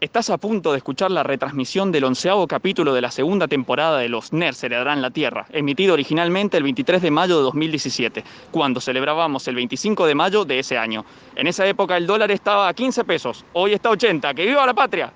[0.00, 4.08] Estás a punto de escuchar la retransmisión del onceavo capítulo de la segunda temporada de
[4.08, 9.46] Los Nerds heredarán la Tierra, emitido originalmente el 23 de mayo de 2017, cuando celebrábamos
[9.46, 11.04] el 25 de mayo de ese año.
[11.36, 14.32] En esa época el dólar estaba a 15 pesos, hoy está a 80.
[14.32, 15.12] ¡Que viva la patria!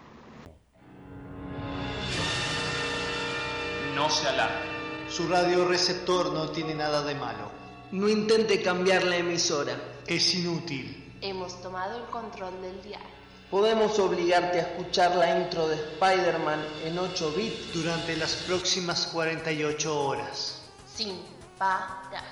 [3.95, 4.75] No se alarme.
[5.09, 7.51] Su radioreceptor no tiene nada de malo.
[7.91, 9.81] No intente cambiar la emisora.
[10.07, 11.15] Es inútil.
[11.23, 13.14] Hemos tomado el control del dial.
[13.55, 17.73] Podemos obligarte a escuchar la intro de Spider-Man en 8 bits.
[17.73, 20.61] Durante las próximas 48 horas.
[20.93, 21.23] Sin
[21.57, 22.25] parar.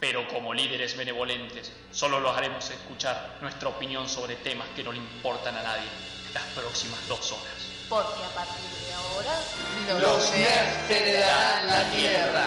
[0.00, 4.98] Pero como líderes benevolentes, solo los haremos escuchar nuestra opinión sobre temas que no le
[4.98, 5.86] importan a nadie
[6.34, 7.68] las próximas dos horas.
[7.88, 12.46] Porque a partir de ahora, Los nerds heredarán la Tierra.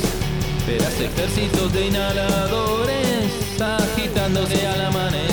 [0.71, 5.30] Verás ejércitos de inhaladores agitándose al amanecer.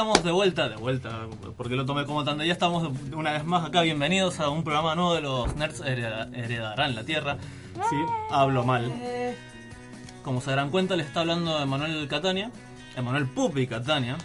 [0.00, 1.10] Estamos de vuelta, de vuelta,
[1.58, 2.42] porque lo tomé como tanto.
[2.42, 3.82] Ya estamos una vez más acá.
[3.82, 7.36] Bienvenidos a un programa nuevo de los Nerds Hereda- Heredarán la Tierra.
[7.90, 7.96] Sí,
[8.30, 8.90] hablo mal.
[10.24, 12.50] Como se darán cuenta, le está hablando Emanuel Catania,
[12.96, 14.16] Emanuel Pupi Catania.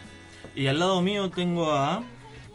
[0.55, 2.03] Y al lado mío tengo a.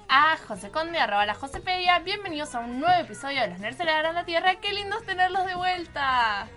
[0.09, 1.99] a José Conde, arroba la Josepedia.
[1.99, 4.55] Bienvenidos a un nuevo episodio de Los Nerds heredarán la Tierra.
[4.63, 6.49] ¡Qué lindos tenerlos de vuelta!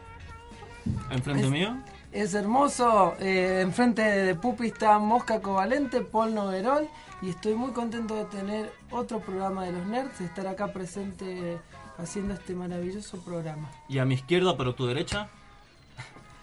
[1.09, 1.75] Enfrente mío.
[2.13, 3.15] Es hermoso.
[3.19, 6.87] Eh, enfrente de Pupi está Mosca Covalente, Paul Noverol.
[7.23, 11.57] Y estoy muy contento de tener otro programa de los nerds, de estar acá presente
[11.97, 13.69] haciendo este maravilloso programa.
[13.89, 15.27] Y a mi izquierda, pero tu derecha.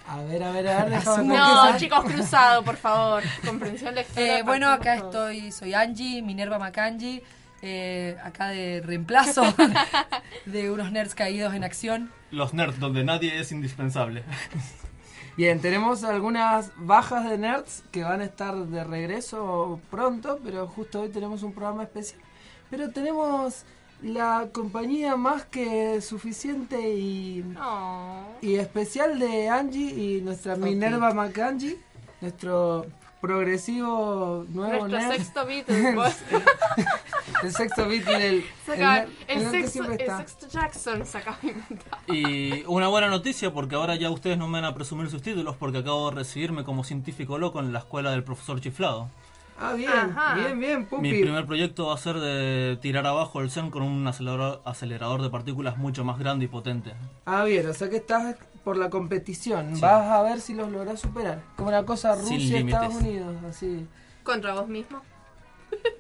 [0.08, 1.02] A ver, a ver, a ver.
[1.24, 3.22] No, chicos, cruzado, por favor.
[3.46, 4.38] Comprensión lectora.
[4.38, 7.22] Eh, bueno, acá estoy, soy Angie, Minerva Macangi,
[7.62, 9.42] eh, acá de reemplazo
[10.46, 12.10] de unos nerds caídos en acción.
[12.32, 14.24] Los nerds, donde nadie es indispensable.
[15.40, 21.00] Bien, tenemos algunas bajas de nerds que van a estar de regreso pronto, pero justo
[21.00, 22.20] hoy tenemos un programa especial.
[22.68, 23.62] Pero tenemos
[24.02, 28.20] la compañía más que suficiente y, No.
[28.42, 29.88] y especial de Angie
[30.18, 31.74] y nuestra Minerva Macangi,
[32.20, 32.84] nuestro
[33.20, 35.12] progresivo nuevo Nuestro nerd.
[35.18, 35.92] sexto Beatle.
[35.94, 36.24] pues.
[37.42, 41.04] el sexto beat del Saca- nerd- el, nerd que sexto, el sexto Jackson.
[42.08, 45.56] Y una buena noticia porque ahora ya ustedes no me van a presumir sus títulos
[45.56, 49.08] porque acabo de recibirme como científico loco en la escuela del profesor Chiflado.
[49.62, 50.36] Ah, bien, Ajá.
[50.36, 51.02] bien, bien, Pupi.
[51.02, 55.20] Mi primer proyecto va a ser de tirar abajo el CERN con un acelerador, acelerador
[55.20, 56.94] de partículas mucho más grande y potente.
[57.26, 59.74] Ah, bien, o sea que estás por la competición.
[59.74, 59.80] Sí.
[59.80, 61.42] Vas a ver si los lográs superar.
[61.56, 63.22] Como una cosa Sin Rusia, Estados límites.
[63.26, 63.86] Unidos, así.
[64.22, 65.00] Contra vos mismo.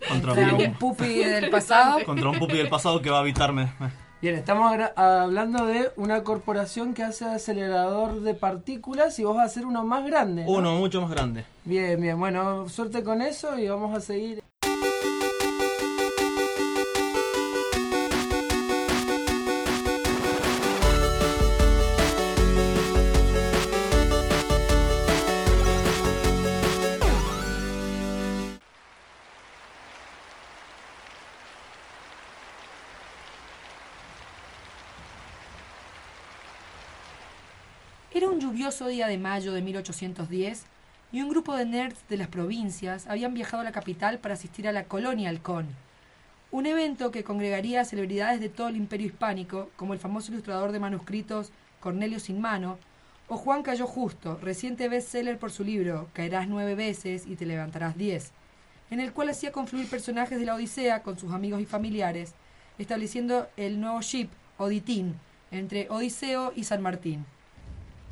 [0.08, 1.98] Contra, Contra un, pupi del pasado.
[2.06, 3.72] contra un pupi del pasado que va a evitarme.
[4.20, 9.46] Bien, estamos hablando de una corporación que hace acelerador de partículas y vos vas a
[9.46, 10.44] hacer uno más grande.
[10.44, 10.50] ¿no?
[10.50, 11.46] Uno mucho más grande.
[11.64, 14.42] Bien, bien, bueno, suerte con eso y vamos a seguir.
[38.60, 40.64] Lluvioso día de mayo de 1810
[41.12, 44.68] y un grupo de nerds de las provincias habían viajado a la capital para asistir
[44.68, 45.66] a la Colonial Con,
[46.50, 50.78] un evento que congregaría celebridades de todo el imperio hispánico, como el famoso ilustrador de
[50.78, 52.76] manuscritos Cornelio Sin Mano,
[53.28, 57.96] o Juan Cayo Justo, reciente bestseller por su libro Caerás nueve veces y te levantarás
[57.96, 58.32] diez,
[58.90, 62.34] en el cual hacía confluir personajes de la Odisea con sus amigos y familiares,
[62.76, 64.28] estableciendo el nuevo ship,
[64.58, 65.14] Oditín,
[65.50, 67.24] entre Odiseo y San Martín.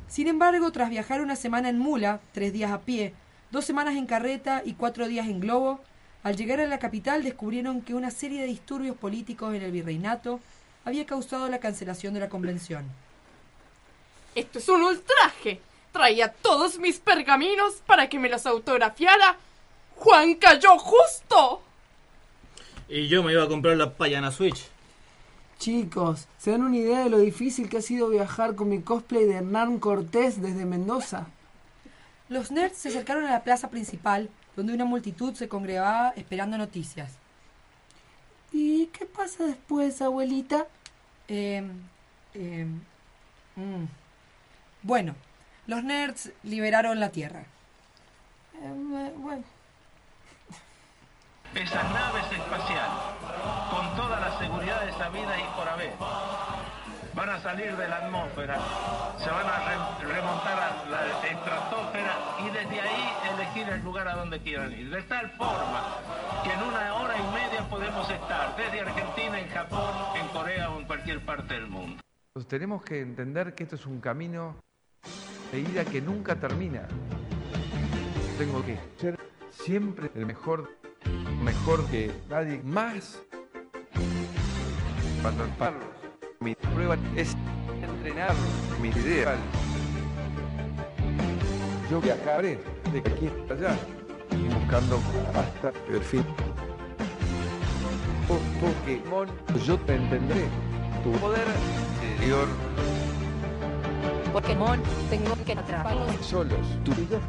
[0.09, 3.13] Sin embargo, tras viajar una semana en mula, tres días a pie,
[3.51, 5.79] dos semanas en carreta y cuatro días en globo,
[6.23, 10.39] al llegar a la capital descubrieron que una serie de disturbios políticos en el virreinato
[10.83, 12.85] había causado la cancelación de la convención.
[14.33, 15.61] Esto es un ultraje.
[15.91, 19.37] Traía todos mis pergaminos para que me los autografiara
[19.95, 21.61] Juan Cayó Justo.
[22.87, 24.69] Y yo me iba a comprar la Payana Switch.
[25.59, 29.25] Chicos, ¿se dan una idea de lo difícil que ha sido viajar con mi cosplay
[29.25, 31.27] de Hernán Cortés desde Mendoza?
[32.29, 37.11] Los nerds se acercaron a la plaza principal, donde una multitud se congregaba esperando noticias.
[38.53, 40.65] ¿Y qué pasa después, abuelita?
[41.27, 41.71] Mm.
[44.81, 45.13] Bueno,
[45.67, 47.43] los nerds liberaron la Tierra.
[48.63, 49.43] Em, eh, bueno.
[51.53, 53.01] Esas naves espaciales,
[53.99, 55.91] todas las seguridades habidas y por haber,
[57.13, 58.57] van a salir de la atmósfera,
[59.17, 59.57] se van a
[59.99, 64.89] re- remontar a la estratosfera y desde ahí elegir el lugar a donde quieran ir.
[64.89, 65.97] De tal forma
[66.45, 70.79] que en una hora y media podemos estar desde Argentina, en Japón, en Corea o
[70.79, 72.01] en cualquier parte del mundo.
[72.29, 74.55] Entonces, tenemos que entender que esto es un camino
[75.51, 76.87] de ida que nunca termina.
[78.37, 79.19] Tengo que ser
[79.49, 80.69] siempre el mejor,
[81.43, 83.21] mejor que nadie más.
[85.21, 85.83] Cuando parlos,
[86.39, 87.35] mi prueba es
[87.81, 88.33] entrenar
[88.81, 89.35] mi idea.
[91.91, 92.59] Yo viajaré
[92.93, 93.77] de aquí hasta allá,
[94.59, 94.99] buscando
[95.35, 96.23] hasta el fin.
[98.27, 99.27] Po- Pokémon,
[99.65, 100.45] yo te entenderé.
[101.03, 101.47] Tu poder
[102.13, 102.47] interior
[104.33, 106.15] Pokémon, tengo que atraparlos.
[106.25, 107.19] solos, tú y yo.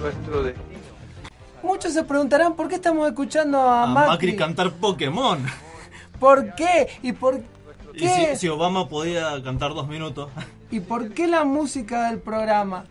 [0.00, 0.64] Nuestro destino.
[1.62, 4.10] Muchos se preguntarán por qué estamos escuchando a, A Macri.
[4.10, 5.38] Macri cantar Pokémon.
[6.24, 6.88] ¿Por qué?
[7.02, 7.42] ¿Y por
[7.92, 8.30] Y qué?
[8.32, 10.30] si, si Obama podía cantar dos minutos.
[10.70, 12.86] ¿Y por qué la música del programa?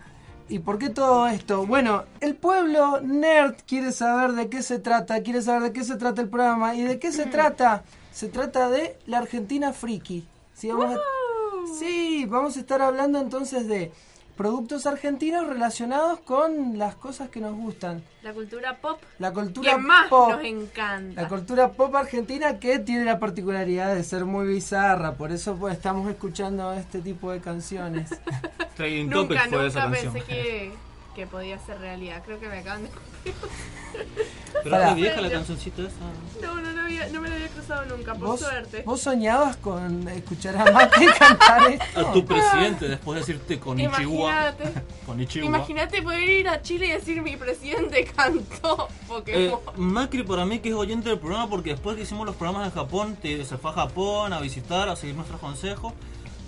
[0.49, 1.65] ¿Y por qué todo esto?
[1.65, 5.95] Bueno, el pueblo nerd quiere saber de qué se trata, quiere saber de qué se
[5.95, 6.75] trata el programa.
[6.75, 7.83] ¿Y de qué se trata?
[8.11, 10.27] Se trata de la Argentina Friki.
[10.53, 10.67] ¿Sí?
[10.69, 10.99] Vamos, a,
[11.79, 13.91] sí, vamos a estar hablando entonces de
[14.35, 18.03] productos argentinos relacionados con las cosas que nos gustan.
[18.21, 19.01] La cultura pop.
[19.19, 20.31] La cultura que más pop.
[20.31, 21.21] nos encanta.
[21.21, 25.75] La cultura pop argentina que tiene la particularidad de ser muy bizarra, por eso pues,
[25.75, 28.09] estamos escuchando este tipo de canciones.
[28.75, 30.13] Trading nunca, esa nunca canción.
[30.13, 30.71] pensé que,
[31.15, 32.23] que podía ser realidad.
[32.25, 32.89] Creo que me acaban de...
[34.63, 36.41] Pero es vieja la cancioncita esa.
[36.41, 38.83] No, no había no me lo había cruzado nunca, por ¿Vos, suerte.
[38.85, 41.99] vos soñabas con escuchar a Macri cantar esto?
[42.07, 44.53] A tu presidente, después de decirte con Ichiwa.
[45.43, 49.59] Imagínate poder ir a Chile y decir mi presidente cantó Eh, Pokémon.
[49.77, 52.73] Macri para mí que es oyente del programa porque después que hicimos los programas en
[52.73, 55.93] Japón, te- se fue a Japón a visitar, a seguir nuestros consejos.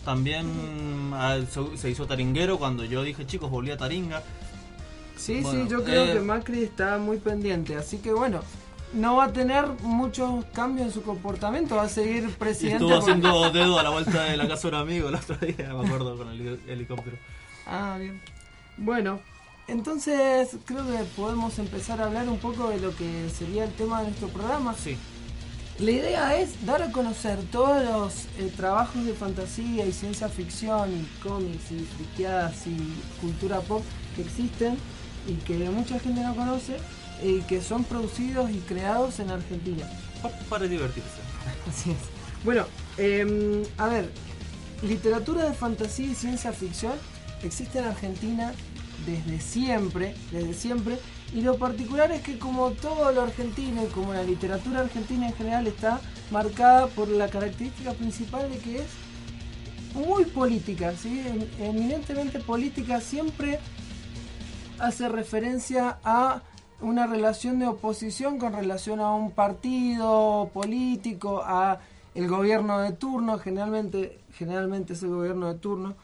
[0.03, 4.21] También ah, se, se hizo taringuero cuando yo dije, chicos, volví a Taringa.
[5.17, 8.41] Sí, Bueno, sí, yo creo eh, que Macri está muy pendiente, así que bueno,
[8.95, 12.75] no va a tener muchos cambios en su comportamiento, va a seguir Y presidente.
[12.83, 15.35] estuvo porque- haciendo dedo a la vuelta de la casa de un amigo el otro
[15.37, 17.17] día, me acuerdo, con el heli- helicóptero.
[17.67, 18.21] Ah, bien.
[18.77, 19.19] Bueno,
[19.67, 23.99] entonces creo que podemos empezar a hablar un poco de lo que sería el tema
[24.01, 24.73] de nuestro programa.
[24.75, 24.97] Sí.
[25.79, 30.89] La idea es dar a conocer todos los eh, trabajos de fantasía y ciencia ficción
[30.91, 32.77] y cómics y friqueadas y
[33.19, 33.83] cultura pop
[34.15, 34.77] que existen
[35.27, 36.77] y que mucha gente no conoce
[37.23, 39.87] y que son producidos y creados en Argentina.
[40.49, 41.21] Para divertirse.
[41.69, 41.97] Así es.
[42.43, 42.65] Bueno,
[42.97, 44.11] em, a ver,
[44.81, 46.93] literatura de fantasía y ciencia ficción
[47.43, 48.53] existe en Argentina
[49.05, 50.99] desde siempre, desde siempre,
[51.33, 55.33] y lo particular es que como todo lo argentino y como la literatura argentina en
[55.33, 55.99] general está
[56.31, 58.87] marcada por la característica principal de que es
[59.93, 61.23] muy política, ¿sí?
[61.25, 63.59] Em- eminentemente política, siempre
[64.79, 66.41] hace referencia a
[66.81, 71.79] una relación de oposición con relación a un partido político, a
[72.13, 75.95] el gobierno de turno, generalmente, generalmente es el gobierno de turno,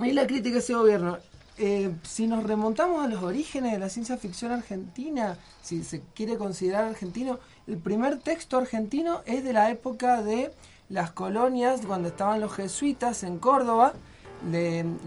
[0.00, 1.18] y la crítica a ese gobierno.
[1.58, 6.36] Eh, si nos remontamos a los orígenes de la ciencia ficción argentina, si se quiere
[6.36, 10.50] considerar argentino, el primer texto argentino es de la época de
[10.88, 13.94] las colonias, cuando estaban los jesuitas en Córdoba.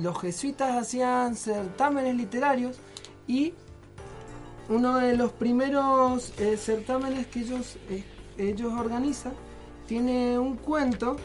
[0.01, 2.77] Los jesuitas hacían certámenes literarios
[3.27, 3.53] y
[4.69, 8.03] uno de los primeros eh, certámenes que ellos, eh,
[8.37, 9.33] ellos organizan
[9.87, 11.17] tiene un cuento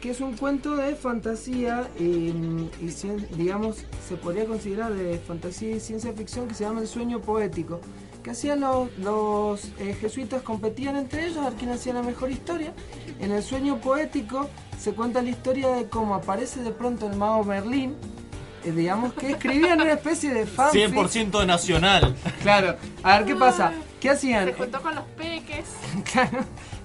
[0.00, 2.32] que es un cuento de fantasía eh,
[2.80, 7.20] y digamos se podría considerar de fantasía y ciencia ficción que se llama El sueño
[7.20, 7.80] poético
[8.22, 12.30] que hacían los, los eh, jesuitas competían entre ellos a ver quién hacía la mejor
[12.30, 12.72] historia.
[13.18, 14.48] En el sueño poético
[14.78, 17.94] se cuenta la historia de cómo aparece de pronto el mago Merlín
[18.64, 22.14] digamos que escribían una especie de fanfic 100% nacional.
[22.42, 23.72] Claro, a ver qué pasa.
[24.00, 24.46] ¿Qué hacían?
[24.46, 25.66] Se juntó con los peques.
[26.12, 26.38] Claro,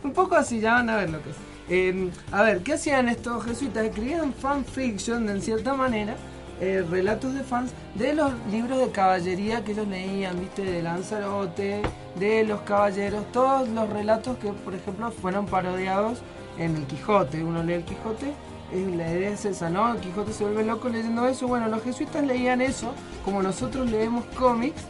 [0.03, 1.35] un poco así, ya van a ver lo que es.
[1.67, 3.85] Eh, a ver, ¿qué hacían estos jesuitas?
[3.85, 6.15] Escribían fanfiction, en cierta manera,
[6.61, 11.81] eh, relatos de fans de los libros de caballería que ellos leían, viste, de Lanzarote,
[12.19, 16.19] de los caballeros, todos los relatos que, por ejemplo, fueron parodiados
[16.57, 17.43] en el Quijote.
[17.43, 18.33] Uno lee el Quijote,
[18.75, 19.95] eh, la es esa, ¿no?
[19.99, 21.47] Quijote se vuelve loco leyendo eso.
[21.47, 24.83] Bueno, los jesuitas leían eso, como nosotros leemos cómics,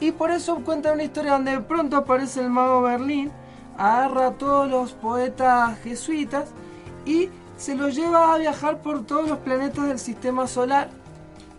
[0.00, 3.30] y por eso cuentan una historia donde de pronto aparece el mago Berlín,
[3.76, 6.50] agarra a todos los poetas jesuitas
[7.04, 10.90] y se los lleva a viajar por todos los planetas del sistema solar.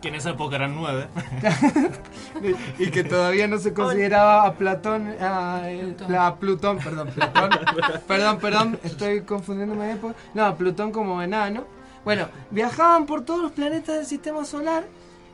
[0.05, 1.07] Que en esa época eran nueve.
[2.77, 7.49] y que todavía no se consideraba a Platón, a, el- a Plutón, perdón, Plutón,
[8.07, 10.13] perdón, perdón, estoy confundiéndome de época.
[10.35, 11.63] No, a Plutón como enano.
[12.03, 14.83] Bueno, viajaban por todos los planetas del sistema solar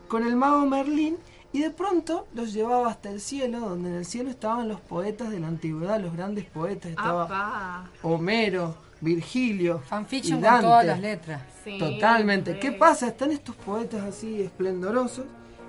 [0.07, 1.17] con el mago Merlín
[1.51, 5.31] y de pronto los llevaba hasta el cielo, donde en el cielo estaban los poetas
[5.31, 6.91] de la antigüedad, los grandes poetas.
[6.91, 7.89] Estaba Apa.
[8.03, 10.65] Homero, Virgilio, Fanfiction y con Dante.
[10.67, 11.41] todas las letras.
[11.63, 12.59] Sí, Totalmente.
[12.59, 13.07] ¿Qué pasa?
[13.07, 15.25] Están estos poetas así esplendorosos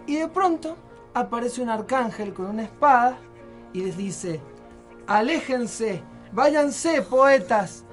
[0.07, 0.77] y de pronto
[1.15, 3.19] aparece un arcángel con una espada
[3.73, 4.41] y les dice,
[5.07, 7.85] aléjense, váyanse poetas,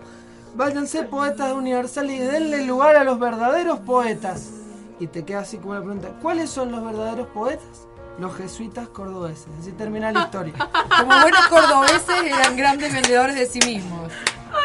[0.55, 4.51] váyanse poetas universales y denle lugar a los verdaderos poetas.
[4.99, 7.87] Y te queda así como una pregunta, ¿cuáles son los verdaderos poetas?
[8.17, 9.47] Los jesuitas cordobeses.
[9.61, 10.53] Así termina la historia.
[10.99, 14.11] Como buenos cordobeses eran grandes vendedores de sí mismos.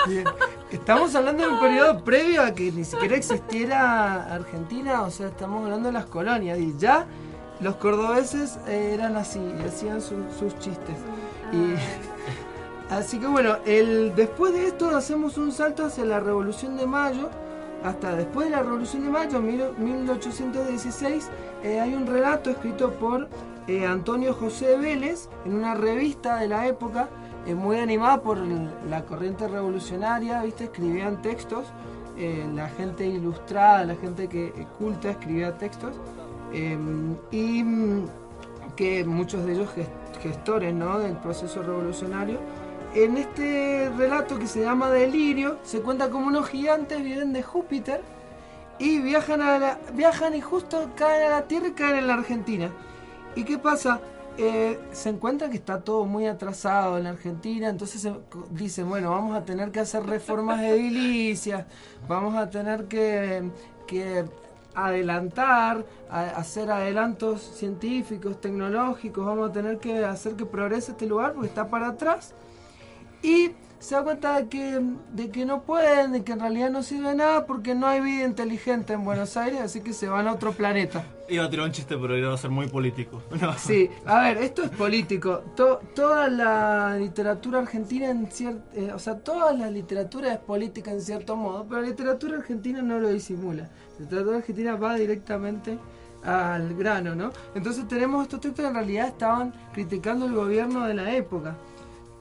[0.06, 0.24] Bien.
[0.70, 5.64] Estamos hablando de un periodo previo a que ni siquiera existiera Argentina, o sea, estamos
[5.64, 7.06] hablando de las colonias y ya
[7.60, 10.96] los cordobeses eran así, y hacían su- sus chistes.
[11.52, 11.74] Y,
[12.92, 17.30] así que bueno, el, después de esto hacemos un salto hacia la Revolución de Mayo.
[17.84, 21.28] Hasta después de la Revolución de Mayo, mil- 1816,
[21.62, 23.28] eh, hay un relato escrito por
[23.68, 27.08] eh, Antonio José Vélez en una revista de la época
[27.46, 30.64] eh, muy animada por la corriente revolucionaria, ¿viste?
[30.64, 31.66] Escribían textos,
[32.16, 35.94] eh, la gente ilustrada, la gente que eh, culta escribía textos,
[36.52, 36.78] eh,
[37.30, 38.06] y mm,
[38.76, 40.98] que muchos de ellos gest- gestores ¿no?
[40.98, 42.38] del proceso revolucionario.
[42.94, 48.00] En este relato que se llama Delirio, se cuenta como unos gigantes viven de Júpiter
[48.78, 52.14] y viajan, a la- viajan y justo caen a la Tierra y caen en la
[52.14, 52.70] Argentina.
[53.34, 54.00] ¿Y qué pasa?
[54.36, 58.10] Eh, se encuentra que está todo muy atrasado en la Argentina, entonces
[58.50, 61.66] dicen, bueno, vamos a tener que hacer reformas edilicias,
[62.08, 63.50] vamos a tener que,
[63.86, 64.24] que
[64.74, 71.48] adelantar, hacer adelantos científicos, tecnológicos, vamos a tener que hacer que progrese este lugar porque
[71.48, 72.34] está para atrás.
[73.22, 73.52] Y
[73.84, 74.80] se da cuenta de que,
[75.12, 78.00] de que no pueden, de que en realidad no sirve de nada porque no hay
[78.00, 81.04] vida inteligente en Buenos Aires, así que se van a otro planeta.
[81.28, 83.22] Iba a tirar un chiste, pero iba a ser muy político.
[83.40, 83.52] No.
[83.58, 85.42] Sí, a ver, esto es político.
[85.54, 90.90] To- toda la literatura argentina, en cier- eh, o sea, toda la literatura es política
[90.90, 93.64] en cierto modo, pero la literatura argentina no lo disimula.
[93.98, 95.78] La literatura argentina va directamente
[96.22, 97.30] al grano, ¿no?
[97.54, 101.54] Entonces tenemos estos textos que en realidad estaban criticando el gobierno de la época.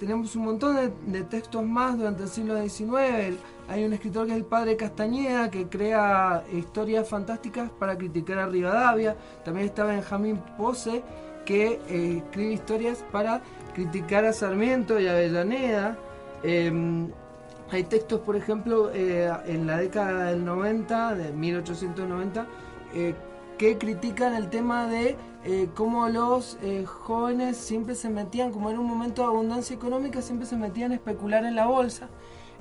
[0.04, 3.38] Tenemos un montón de, textos más durante el siglo XIX.
[3.70, 8.48] Hay un escritor que es el padre Castañeda que crea historias fantásticas para criticar a
[8.48, 9.16] Rivadavia.
[9.46, 11.02] También está Benjamín Pose
[11.46, 13.42] que eh, escribe historias para
[13.74, 15.98] criticar a Sarmiento y a Avellaneda.
[16.44, 17.08] Em,
[17.72, 22.46] hay textos, por ejemplo, eh, en la década del 90, de 1890,
[22.94, 23.16] eh,
[23.64, 25.16] que critican el tema de
[25.46, 30.22] eh, cómo los eh, jóvenes siempre se metían, como en un momento de abundancia económica,
[30.22, 32.10] siempre se metían a especular en la bolsa.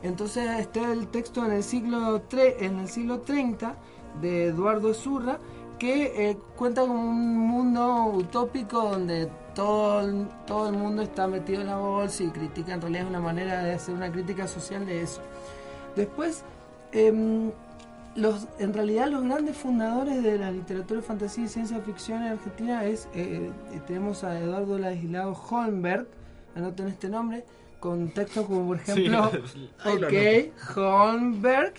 [0.04, 3.75] Entonces está el texto en el siglo, en el siglo 30
[4.21, 5.40] de Eduardo Zurra,
[5.76, 10.09] que eh, cuenta como un mundo utópico donde todo
[10.47, 13.64] todo el mundo está metido en la bolsa y critica, en realidad es una manera
[13.64, 15.21] de hacer una crítica social de eso.
[15.97, 16.44] Después,
[16.92, 17.50] em,
[18.14, 22.33] los, en realidad los grandes fundadores de la literatura de fantasía y ciencia ficción en
[22.33, 26.07] Argentina es, eh, eh, tenemos a Eduardo Ladislao Holmberg,
[26.54, 27.45] anoten este nombre,
[27.81, 31.73] con textos como por ejemplo, Sí, ok, Holmberg,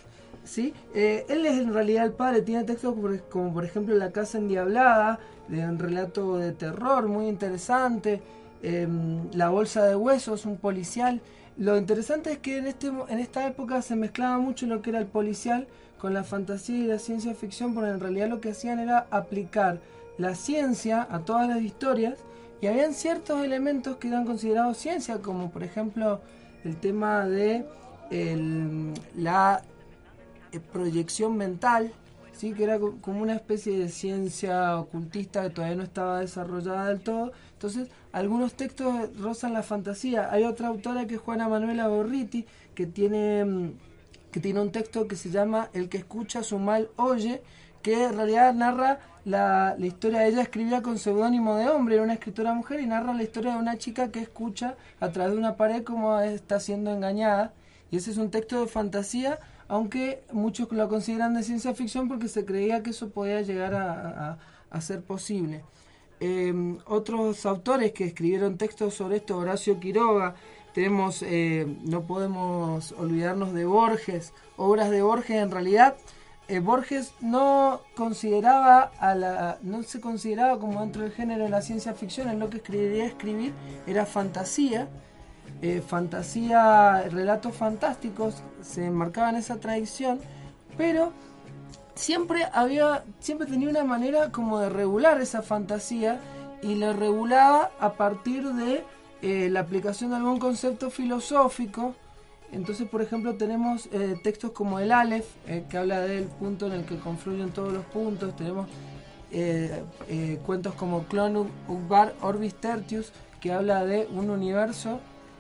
[0.43, 0.73] ¿sí?
[0.93, 4.37] Eh, él es en realidad el padre, tiene textos como, como por ejemplo La Casa
[4.37, 8.21] Endiablada, de un relato de terror muy interesante,
[8.63, 11.21] em, La Bolsa de Huesos, un policial.
[11.57, 14.99] Lo interesante es que en, este, en esta época se mezclaba mucho lo que era
[14.99, 15.67] el policial
[16.03, 19.79] con la fantasía y la ciencia ficción, porque en realidad lo que hacían era aplicar
[20.17, 22.15] la ciencia a todas las historias
[22.59, 26.19] y habían ciertos elementos que eran considerados ciencia, como por ejemplo
[26.65, 27.65] el tema de
[29.15, 29.61] la
[30.51, 31.93] eh, proyección mental,
[32.33, 32.51] ¿sí?
[32.51, 36.99] que era co- como una especie de ciencia ocultista que todavía no estaba desarrollada del
[36.99, 37.31] todo.
[37.53, 40.29] Entonces, algunos textos rozan la fantasía.
[40.33, 43.71] Hay otra autora que es Juana Manuela Borriti, que tiene, mm,
[44.33, 47.41] que tiene un texto que se llama El que escucha su mal oye,
[47.81, 50.25] que en realidad narra la, la historia.
[50.27, 53.59] Ella escribía con seudónimo de hombre, era una escritora mujer, y narra la historia de
[53.59, 57.53] una chica que escucha a través de una pared cómo está siendo engañada.
[57.91, 62.27] Y ese es un texto de fantasía, aunque muchos lo consideran de ciencia ficción porque
[62.27, 64.37] se creía que eso podía llegar a,
[64.71, 65.63] a- ser posible.
[66.19, 66.53] Eh,
[66.85, 70.35] otros autores que escribieron textos sobre esto, Horacio Quiroga,
[70.73, 75.95] tenemos, eh, no podemos olvidarnos de Borges, obras de Borges en realidad.
[76.47, 81.61] eh, Borges no consideraba a la, no se consideraba como dentro del género de la
[81.61, 83.53] ciencia ficción, en lo que escribiría escribir
[83.87, 84.89] era fantasía,
[85.61, 90.19] eh, fantasía, relatos fantásticos, se enmarcaba en esa tradición,
[90.75, 91.13] pero
[91.95, 96.19] siempre había, siempre tenía una manera como de regular esa fantasía
[96.61, 98.83] y lo regulaba a partir de
[99.23, 101.95] eh, la aplicación de algún concepto filosófico.
[102.51, 106.73] Entonces, por ejemplo, tenemos eh, textos como el Aleph, eh, que habla del punto en
[106.73, 108.35] el que confluyen todos los puntos.
[108.35, 108.67] Tenemos
[110.45, 114.99] cuentos como Clon Ugbar Orbis Tertius, que habla de un universo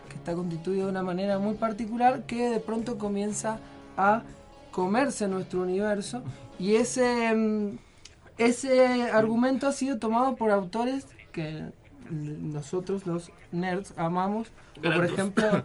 [0.09, 3.59] que está constituido de una manera muy particular que de pronto comienza
[3.95, 4.23] a
[4.71, 6.23] comerse nuestro universo
[6.57, 7.77] y ese mm,
[8.37, 11.71] ese argumento ha sido tomado por autores que
[12.09, 14.47] nosotros los nerds amamos.
[14.81, 15.63] Como por ejemplo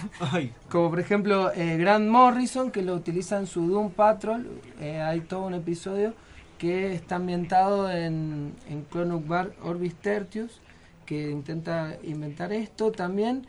[0.68, 4.46] como por ejemplo eh, Grant Morrison que lo utiliza en su Doom Patrol.
[4.80, 6.14] Eh, hay todo un episodio
[6.58, 10.60] que está ambientado en, en Clone Bar Orbis Tertius
[11.06, 13.46] que intenta inventar esto también.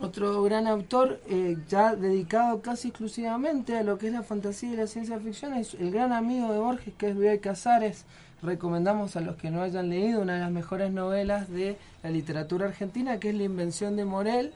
[0.00, 4.76] Otro gran autor eh, ya dedicado casi exclusivamente a lo que es la fantasía y
[4.76, 8.06] la ciencia ficción es el gran amigo de Borges que es Bioy Casares
[8.42, 12.66] recomendamos a los que no hayan leído una de las mejores novelas de la literatura
[12.66, 14.52] argentina que es La invención de Morel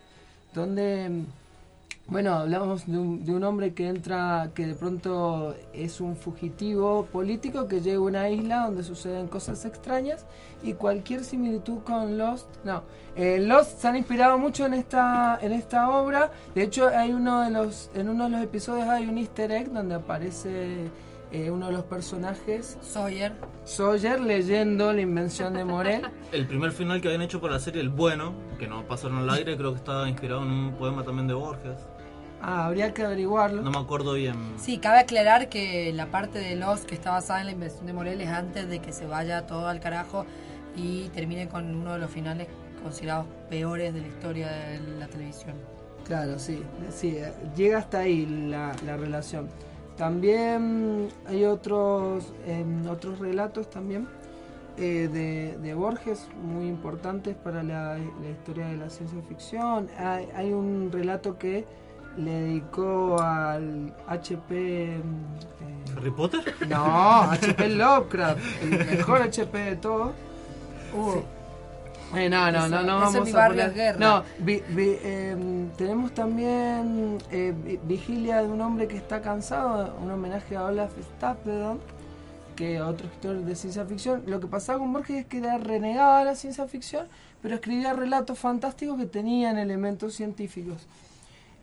[0.54, 1.24] donde mm,
[2.10, 7.04] bueno, hablamos de un, de un hombre que entra, que de pronto es un fugitivo
[7.12, 10.24] político que llega a una isla donde suceden cosas extrañas
[10.62, 12.82] y cualquier similitud con Lost, no,
[13.14, 17.42] eh, Lost se han inspirado mucho en esta, en esta obra, de hecho hay uno
[17.42, 20.88] de los, en uno de los episodios hay un easter egg donde aparece
[21.30, 23.32] eh, uno de los personajes, Sawyer.
[23.64, 26.02] Sawyer, leyendo La invención de Morel.
[26.32, 29.30] El primer final que habían hecho para la serie, El Bueno, que no pasaron al
[29.30, 31.78] aire, creo que estaba inspirado en un poema también de Borges.
[32.40, 33.62] Ah, habría que averiguarlo.
[33.62, 34.36] No me acuerdo bien.
[34.58, 37.92] Sí, cabe aclarar que la parte de Lost que está basada en la invención de
[37.92, 40.24] Morel es antes de que se vaya todo al carajo
[40.76, 42.46] y termine con uno de los finales
[42.82, 45.56] considerados peores de la historia de la televisión.
[46.06, 49.48] Claro, sí, sí, eh, llega hasta ahí la, la relación.
[49.98, 54.06] También hay otros, em, otros relatos también
[54.76, 59.88] eh, de, de Borges muy importantes para la, la historia de la ciencia ficción.
[59.98, 61.66] Hay, hay un relato que
[62.16, 64.94] le dedicó al HP...
[64.94, 66.54] em, eh, ¿Harry Potter?
[66.68, 70.12] No, HP Lovecraft, el mejor HP de todos.
[70.94, 71.37] Uh,
[72.14, 73.98] Eh, no, no, Eso- no, no eso vamos en mi a poner- guerra.
[73.98, 79.94] No, vi- vi- em, tenemos también eh, vi- Vigilia de un hombre que está cansado,
[80.02, 81.78] un homenaje a Olaf Stapledon,
[82.56, 84.22] que otro escritor de ciencia ficción.
[84.26, 87.06] Lo que pasaba con Borges es que era renegado de la ciencia ficción,
[87.42, 90.86] pero escribía relatos fantásticos que tenían elementos científicos.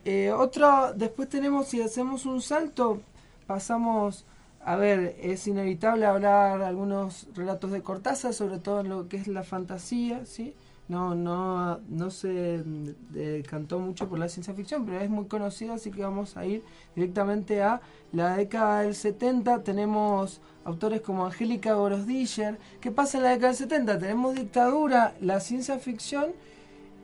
[0.05, 3.01] Eh, otro, después tenemos, si hacemos un salto,
[3.47, 4.23] pasamos,
[4.65, 9.28] a ver, es inevitable hablar algunos relatos de Cortázar, sobre todo en lo que es
[9.28, 10.56] la fantasía, ¿sí?
[10.88, 12.63] No, no, no se
[13.12, 16.63] decantó mucho por la ciencia ficción, pero es muy conocido, así que vamos a ir
[16.95, 17.80] directamente a
[18.12, 19.62] la década del 70.
[19.62, 22.58] Tenemos autores como Angélica Gorosdiller.
[22.82, 23.99] ¿Qué pasa en la década del 70?
[23.99, 26.34] Tenemos dictadura, la ciencia ficción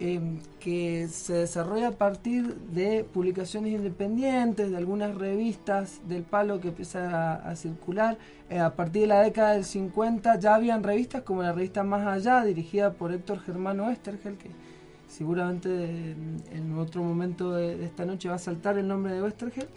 [0.03, 0.19] eh,
[0.59, 7.35] que se desarrolla a partir de publicaciones independientes, de algunas revistas del palo que empieza
[7.35, 8.17] a, a circular.
[8.49, 12.07] Eh, a partir de la década del 50 ya habían revistas como la revista Más
[12.07, 14.49] Allá, dirigida por Héctor Germano Westergel, que
[15.07, 19.67] seguramente en, otro momento de, de esta noche va a saltar el nombre de Westergel.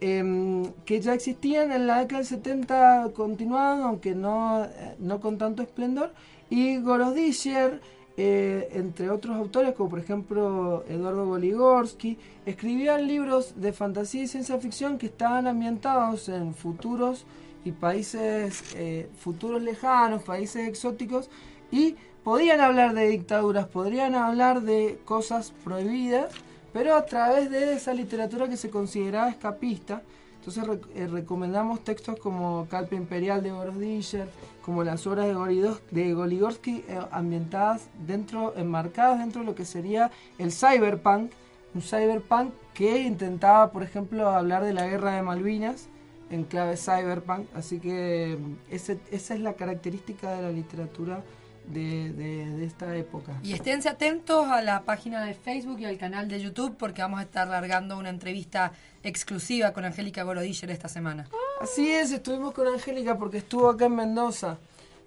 [0.00, 5.38] em, que ya existían en la década del 70 continuaban, aunque no, eh, no con
[5.38, 6.12] tanto esplendor,
[6.50, 7.80] y Gorodischer,
[8.16, 14.58] eh, entre otros autores, como por ejemplo Eduardo Goligorsky, escribían libros de fantasía y ciencia
[14.58, 17.24] ficción que estaban ambientados en futuros
[17.64, 21.30] y países, eh, futuros lejanos, países exóticos,
[21.70, 26.32] y podían hablar de dictaduras, podrían hablar de cosas prohibidas,
[26.72, 30.02] pero a través de esa literatura que se consideraba escapista.
[30.44, 34.26] Entonces rec- eh, recomendamos textos como Calpe Imperial de Gorodischer,
[34.60, 39.64] como las obras de, Goridos- de Goligorsky eh, ambientadas dentro, enmarcadas dentro de lo que
[39.64, 41.30] sería el cyberpunk,
[41.76, 45.86] un cyberpunk que intentaba, por ejemplo, hablar de la guerra de Malvinas
[46.28, 51.22] en clave cyberpunk, así que mm, ese- esa es la característica de la literatura
[51.68, 53.38] de- de esta época.
[53.44, 57.20] Y esténse atentos a la página de Facebook y al canal de YouTube porque vamos
[57.20, 61.26] a estar largando una entrevista exclusiva con Angélica Gorodiller esta semana.
[61.60, 64.58] Así es, estuvimos con Angélica porque estuvo acá en Mendoza.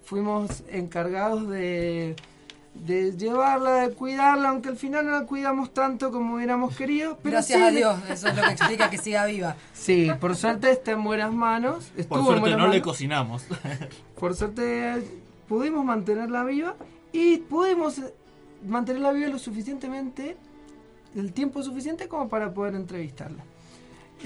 [0.04, 2.14] Fuimos encargados de,
[2.74, 7.18] de llevarla, de cuidarla, aunque al final no la cuidamos tanto como hubiéramos querido.
[7.22, 9.56] Pero Gracias sí a le- Dios, eso es lo que explica que siga viva.
[9.74, 11.90] Sí, por suerte está en buenas manos.
[11.96, 12.84] Estuvo Por en suerte buenas no le manos.
[12.84, 13.44] cocinamos.
[14.18, 15.02] Por suerte
[15.48, 16.74] pudimos mantenerla viva
[17.12, 18.14] y pudimos eh,
[18.66, 20.36] mantenerla viva lo suficientemente,
[21.14, 23.42] el tiempo suficiente como para poder entrevistarla.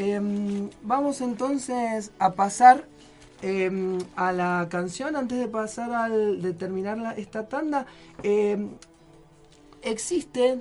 [0.05, 2.87] Em, vamos entonces a pasar
[3.43, 7.85] em, a la canción antes de pasar al de terminar la- esta tanda.
[8.23, 8.71] Em,
[9.83, 10.59] existe,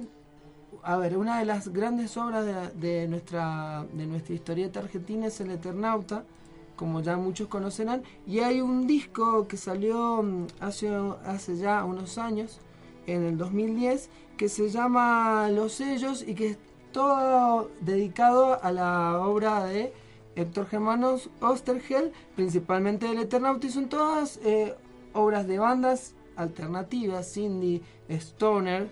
[0.84, 5.52] a ver, una de las grandes obras de, nuestra de nuestra historieta argentina es El
[5.52, 6.26] Eternauta
[6.76, 10.24] como ya muchos conocerán, y hay un disco que salió
[10.62, 10.90] hace,
[11.26, 12.60] hace ya unos años,
[13.06, 16.58] en el 2010, que se llama Los Sellos y que
[16.92, 19.94] todo dedicado a la obra de
[20.36, 24.76] Héctor Germanos Ostergel, principalmente del Eternauta, y son todas eh,
[25.14, 28.90] obras de bandas alternativas, indie, stoner,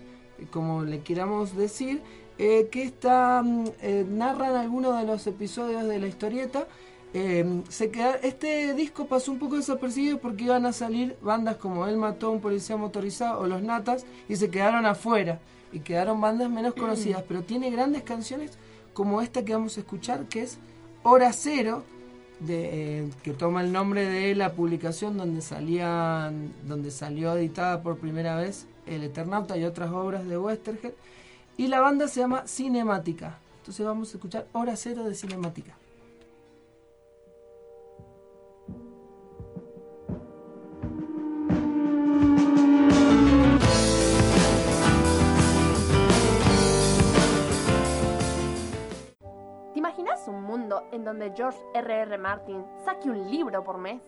[0.50, 2.02] como le queramos decir,
[2.38, 6.66] eh, que está, mm, eh, narran algunos de los episodios de la historieta.
[7.14, 11.86] Eh, se queda, este disco pasó un poco desapercibido porque iban a salir bandas como
[11.86, 15.40] Él mató un policía motorizado o Los Natas y se quedaron afuera
[15.72, 18.52] y quedaron bandas menos conocidas, pero tiene grandes canciones
[18.92, 20.58] como esta que vamos a escuchar que es
[21.02, 21.84] Hora Cero,
[22.40, 27.98] de, eh, que toma el nombre de la publicación donde salían, donde salió editada por
[27.98, 30.94] primera vez El Eternauta y otras obras de Westergel
[31.56, 33.38] y la banda se llama Cinemática.
[33.58, 35.74] Entonces vamos a escuchar Hora Cero de Cinemática.
[51.38, 52.18] George R.R.
[52.18, 54.02] Martin saque un libro por mes?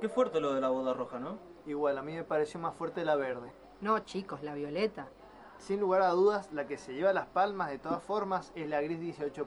[0.00, 1.38] Qué fuerte lo de la boda roja, ¿no?
[1.66, 3.52] Igual, a mí me pareció más fuerte la verde.
[3.82, 5.10] No, chicos, la violeta.
[5.58, 8.80] Sin lugar a dudas, la que se lleva las palmas de todas formas es la
[8.80, 9.44] gris 18%.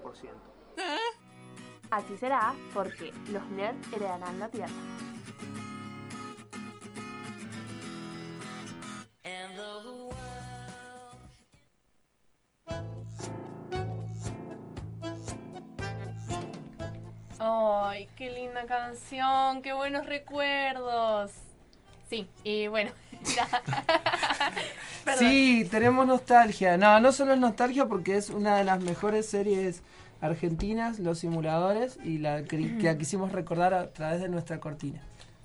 [1.89, 4.71] Así será porque los nerds heredarán la Tierra.
[18.65, 21.31] Canción, qué buenos recuerdos.
[22.09, 22.91] Sí, y bueno.
[25.17, 26.77] Sí, tenemos nostalgia.
[26.77, 29.83] No, no solo es nostalgia porque es una de las mejores series
[30.21, 35.01] argentinas, Los Simuladores, y la que, que la quisimos recordar a través de nuestra cortina.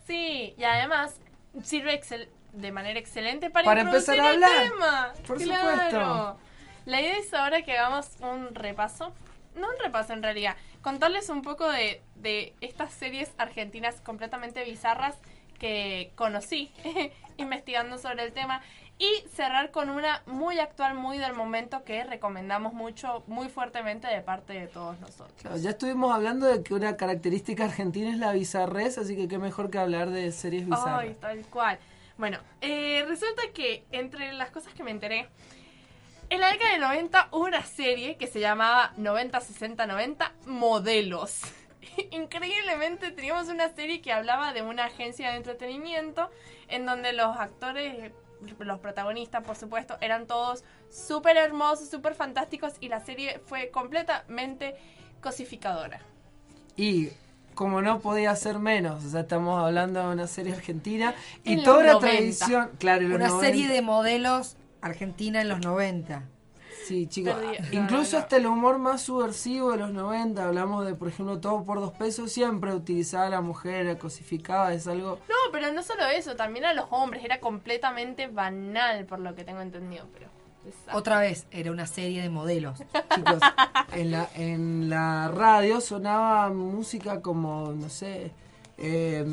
[0.07, 1.17] Sí, y además
[1.63, 4.51] sirve excel- de manera excelente para, empezar a el hablar.
[4.71, 5.13] tema.
[5.27, 5.71] Por Claro.
[5.73, 6.39] supuesto.
[6.87, 9.13] La idea es ahora que hagamos un repaso.
[9.57, 10.55] No un repaso en realidad.
[10.89, 15.17] Contarles un poco de, de estas series argentinas completamente bizarras
[15.59, 16.73] que conocí
[17.37, 18.63] investigando sobre el tema.
[18.99, 24.23] Y cerrar con una muy actual, muy del momento que recomendamos mucho, muy fuertemente de
[24.23, 25.37] parte de todos nosotros.
[25.43, 29.37] Claro, ya estuvimos hablando de que una característica argentina es la bizarrez, así que qué
[29.37, 31.01] mejor que hablar de series bizarras.
[31.01, 31.79] Ay, tal cual.
[32.17, 35.29] Bueno, eh, resulta que entre las cosas que me enteré,
[36.31, 41.41] en la década del 90 hubo una serie que se llamaba 90-60-90 Modelos.
[42.11, 46.31] Increíblemente teníamos una serie que hablaba de una agencia de entretenimiento
[46.69, 48.13] en donde los actores,
[48.59, 54.77] los protagonistas por supuesto, eran todos súper hermosos, súper fantásticos y la serie fue completamente
[55.23, 56.01] cosificadora.
[56.77, 57.09] Y
[57.55, 61.65] como no podía ser menos, o sea, estamos hablando de una serie argentina y En
[61.65, 62.07] toda la 90.
[62.07, 63.41] tradición, claro, Una 90.
[63.41, 66.23] serie de modelos argentina en los 90.
[66.87, 67.35] Sí, chicos.
[67.35, 71.39] Perdí- no, Incluso hasta el humor más subversivo de los 90, hablamos de, por ejemplo,
[71.39, 75.19] todo por dos pesos, siempre utilizaba a la mujer, cosificaba, es algo...
[75.29, 79.45] No, pero no solo eso, también a los hombres era completamente banal por lo que
[79.45, 80.29] tengo entendido, pero
[80.67, 80.99] Exacto.
[80.99, 82.79] Otra vez, era una serie de modelos.
[83.15, 83.39] Chicos,
[83.93, 88.33] en la, en la radio sonaba música como, no sé,
[88.77, 89.25] eh,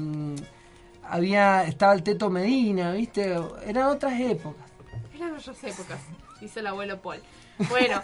[1.03, 3.36] había, estaba el Teto Medina, ¿viste?
[3.65, 4.64] Eran otras épocas.
[5.38, 6.00] Otras épocas,
[6.39, 7.21] dice el abuelo Paul.
[7.69, 8.02] Bueno,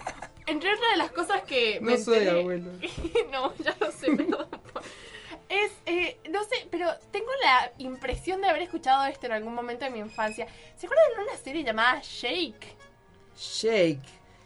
[0.48, 2.72] entre otras de las cosas que me No soy enteré- abuelo.
[3.32, 4.48] no, ya lo sé, perdón.
[5.50, 9.84] Es, eh, no sé, pero tengo la impresión de haber escuchado esto en algún momento
[9.86, 10.48] de mi infancia.
[10.78, 12.76] ¿Se acuerdan de una serie llamada Shake?
[13.38, 14.00] Shake.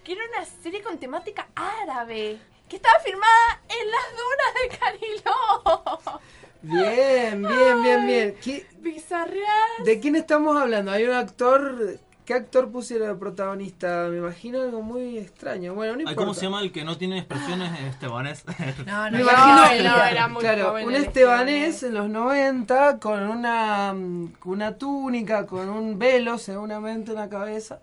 [0.03, 2.39] Que era una serie con temática árabe.
[2.67, 6.21] Que estaba filmada en las dunas de Cariló.
[6.63, 8.35] Bien, bien, bien, bien.
[8.43, 9.83] ¿Qué- Bizarreal.
[9.85, 10.91] ¿De quién estamos hablando?
[10.91, 11.99] Hay un actor...
[12.25, 14.07] ¿Qué actor pusieron de protagonista?
[14.09, 15.75] Me imagino algo muy extraño.
[15.75, 16.19] Bueno, no importa.
[16.19, 18.43] ¿Cómo se llama el que no tiene expresiones estebanés?
[18.85, 22.99] No, Me no, imagino, no, claro, era muy claro, joven un estebanés en los 90
[22.99, 27.79] con una, mm, con una túnica, con un velo seguramente en la cabeza.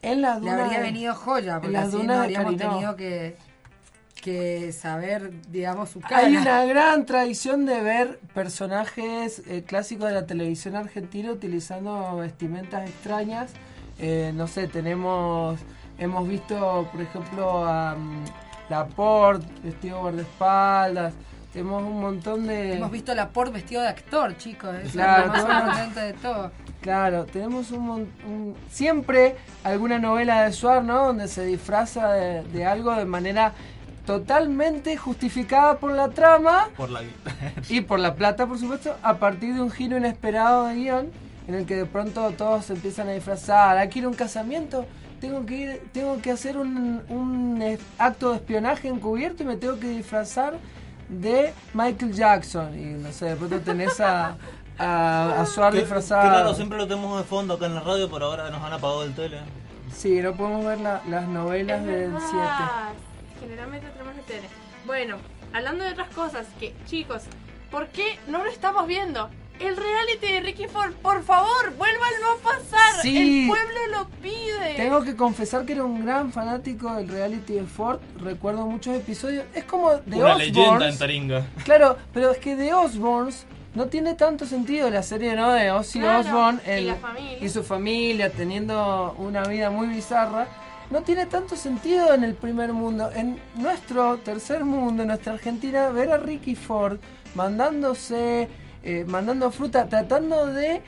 [0.00, 2.54] En las Le dunas habría de- venido joya, en porque las así dunas no habríamos
[2.56, 2.70] Carinó.
[2.72, 3.36] tenido que,
[4.32, 6.18] que saber, digamos, su cara.
[6.18, 12.88] Hay una gran tradición de ver personajes eh, clásicos de la televisión argentina utilizando vestimentas
[12.88, 13.50] extrañas.
[13.98, 15.58] Eh, no sé, tenemos,
[15.98, 18.24] hemos visto, por ejemplo, a mm,
[18.68, 21.14] Laporte vestido guardaespaldas.
[21.52, 22.74] Tenemos un montón de...
[22.74, 24.76] Hemos visto la por vestido de actor, chicos.
[24.84, 26.52] Es Claro, lo más sorprendente de todo.
[26.82, 31.06] Claro, tenemos un, un- siempre alguna novela de Suar, ¿no?
[31.06, 33.54] Donde se disfraza de, de algo de manera
[34.08, 37.02] totalmente justificada por la trama Por la
[37.68, 41.10] y por la plata, por supuesto, a partir de un giro inesperado de guion
[41.46, 43.76] en el que de pronto todos se empiezan a disfrazar.
[43.76, 44.86] Aquí ir a un casamiento,
[45.20, 47.62] tengo que ir, tengo que hacer un, un
[47.98, 50.54] acto de espionaje encubierto y me tengo que disfrazar
[51.10, 52.78] de Michael Jackson.
[52.78, 54.36] Y no sé, de pronto tenés a,
[54.78, 56.30] a, a Suar Que- disfrazado.
[56.30, 59.04] Claro, siempre lo tenemos de fondo acá en la radio, pero ahora nos han apagado
[59.04, 59.38] el tele.
[59.94, 62.38] Sí, no podemos ver la- las novelas del 7.
[63.40, 64.50] Generalmente tenemos que tener.
[64.86, 65.16] Bueno,
[65.52, 67.22] hablando de otras cosas, que chicos,
[67.70, 69.28] ¿por qué no lo estamos viendo?
[69.60, 73.02] El reality de Ricky Ford, por favor, vuélvanlo a pasar.
[73.02, 73.42] Sí.
[73.42, 74.74] El pueblo lo pide.
[74.76, 77.98] Tengo que confesar que era un gran fanático del reality de Ford.
[78.20, 79.44] Recuerdo muchos episodios.
[79.54, 80.38] Es como de Una Osbournes.
[80.54, 81.46] leyenda en Taringa.
[81.64, 85.50] Claro, pero es que de Osborns no tiene tanto sentido la serie, ¿no?
[85.52, 87.38] De Ozzy Claro, Osbourne y el- la familia.
[87.40, 90.46] y su familia teniendo una vida muy bizarra.
[90.90, 93.10] No tiene tanto sentido en el primer mundo.
[93.14, 96.98] En nuestro tercer mundo, en nuestra Argentina, ver a Ricky Ford
[97.34, 98.48] mandándose,
[98.82, 100.80] eh, mandando fruta, tratando de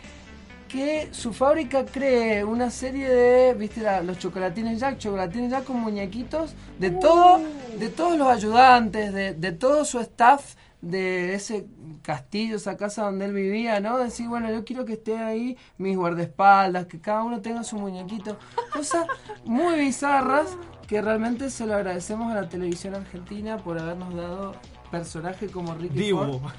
[0.69, 5.77] que su fábrica cree una serie de, viste, la- los chocolatines Jack, chocolatines Jack con
[5.81, 7.41] muñequitos de todo,
[7.77, 11.67] de todos los ayudantes, de, de todo su staff de ese
[12.03, 13.99] castillo, esa casa donde él vivía, ¿no?
[13.99, 18.39] Decir, bueno, yo quiero que esté ahí mis guardaespaldas, que cada uno tenga su muñequito.
[18.73, 19.07] Cosas
[19.45, 24.55] muy bizarras que realmente se lo agradecemos a la televisión argentina por habernos dado
[24.91, 26.19] personajes como Ricky Dibu.
[26.19, 26.53] Ford.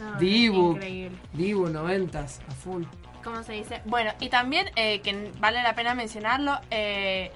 [0.00, 0.72] No, Dibu.
[0.72, 1.18] Increíble.
[1.32, 2.84] Dibu, noventas, a full.
[3.22, 3.82] ¿Cómo se dice?
[3.84, 7.30] Bueno, y también, eh, que vale la pena mencionarlo, eh,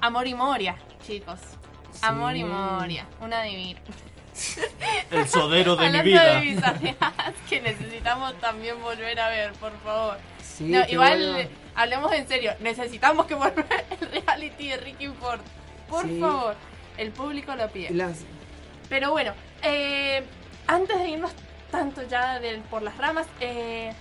[0.00, 0.76] Amor y Moria,
[1.06, 1.38] chicos.
[2.02, 3.80] Amor y Moria, una divina.
[5.10, 6.40] El sodero de mi vida.
[6.40, 6.96] de
[7.48, 10.18] que necesitamos también volver a ver, por favor.
[10.42, 11.50] Sí, No, igual, vuelva.
[11.74, 13.64] hablemos en serio, necesitamos que vuelva
[14.00, 15.40] el reality de Ricky Ford.
[15.88, 16.18] Por Sí.
[16.20, 16.56] favor,
[16.96, 17.90] el público lo pide.
[17.90, 18.20] Las-
[18.88, 20.24] Pero bueno, eh,
[20.66, 21.32] antes de irnos
[21.70, 23.92] tanto ya del- por las ramas, eh,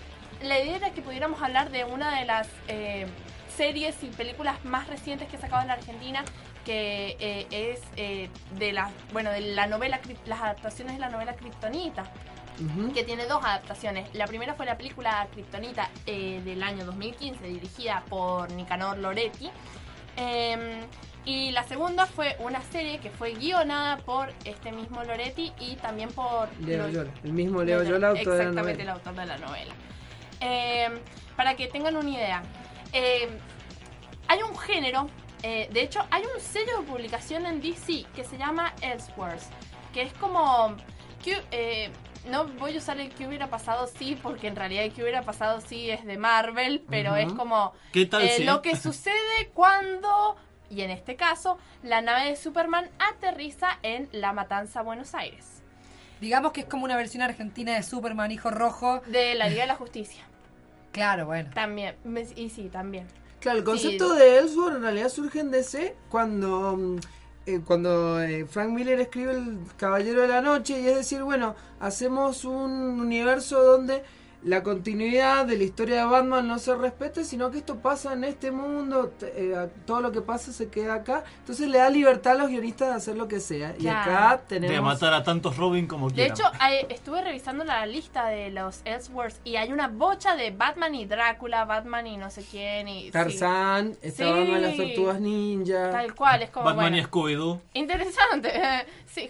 [0.42, 3.08] la idea era que pudiéramos hablar de una de las eh,
[3.56, 6.24] series y películas más recientes que ha sacado en la Argentina,
[6.66, 11.36] que eh, es eh, de la, bueno, de la novela, las adaptaciones de la novela
[11.36, 12.10] Kryptonita
[12.94, 14.14] que tiene dos adaptaciones.
[14.14, 19.50] La primera fue la película Kryptonita eh, del año 2015, dirigida por Nicanor Loretti.
[20.16, 20.82] Em,
[21.26, 26.10] y la segunda fue una serie que fue guionada por este mismo Loretti y también
[26.12, 26.50] por...
[26.60, 29.74] Leo Yola, el mismo Leo Yola, autor de la Exactamente, el autor de la novela.
[30.40, 30.94] Em,
[31.36, 32.44] para que tengan una idea,
[32.92, 33.30] em,
[34.28, 35.08] hay un género,
[35.44, 39.48] eh, de hecho hay un sello de publicación en DC que se llama Elseworlds,
[39.94, 40.76] que es como...
[41.24, 41.92] que, eh,
[42.30, 45.24] no voy a usar el que hubiera pasado sí, porque en realidad el que hubiera
[45.24, 48.44] pasado sí es de Marvel, pero es como ¿Qué tal eh, si?
[48.46, 50.38] lo que sucede cuando,
[50.70, 55.62] y en este caso, la nave de Superman aterriza en La Matanza, Buenos Aires.
[56.22, 59.02] Digamos que es como una versión argentina de Superman, hijo rojo.
[59.08, 60.24] De la Liga de la Justicia.
[60.94, 61.50] Claro, bueno.
[61.54, 61.96] También,
[62.38, 63.08] y sí, también.
[63.44, 63.72] Claro, el Sí.
[63.72, 66.96] concepto de Ellsworth en realidad surge en DC cuando, mm,
[67.46, 71.54] eh, cuando eh, Frank Miller escribe El Caballero de la Noche y es decir, bueno,
[71.82, 74.02] hacemos un universo donde
[74.46, 78.24] la continuidad de la historia de Batman no se respete, sino que esto pasa en
[78.26, 81.24] este mundo, eh, todo lo que pasa se queda acá.
[81.40, 83.74] Entonces le da libertad a los guionistas de hacer lo que sea.
[83.80, 84.94] Y acá De tenemos...
[84.94, 86.34] matar a tantos Robin como De quieran.
[86.38, 90.94] hecho, hay- estuve revisando la lista de los Elseworlds y hay una bocha de Batman
[90.96, 93.04] y Drácula, Batman y no sé quién y...
[93.06, 93.12] sí.
[93.12, 94.30] Tarzán, está Sí.
[94.32, 95.90] Batman las tortugas ninja.
[95.90, 96.66] Tal cual, es como...
[96.66, 97.62] Batman bueno, y Scooby-Doo.
[97.74, 98.52] Interesante.
[99.08, 99.30] Sí,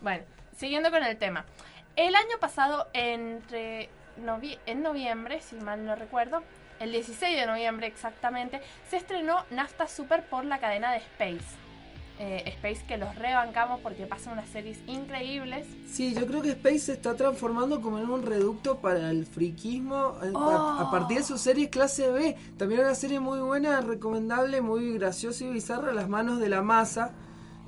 [0.00, 0.24] bueno,
[0.56, 1.44] siguiendo con el tema.
[1.96, 3.88] El año pasado, entre
[4.24, 6.42] novie- en noviembre, si mal no recuerdo,
[6.78, 11.58] el 16 de noviembre exactamente, se estrenó Nafta Super por la cadena de Space.
[12.22, 15.66] Eh, Space que los rebancamos porque pasan unas series increíbles.
[15.86, 20.18] Sí, yo creo que Space se está transformando como en un reducto para el friquismo
[20.22, 20.80] eh, a- Oh.
[20.80, 22.36] a, partir de sus series clase B.
[22.58, 27.12] También una serie muy buena, recomendable, muy graciosa y bizarra, Las manos de la masa,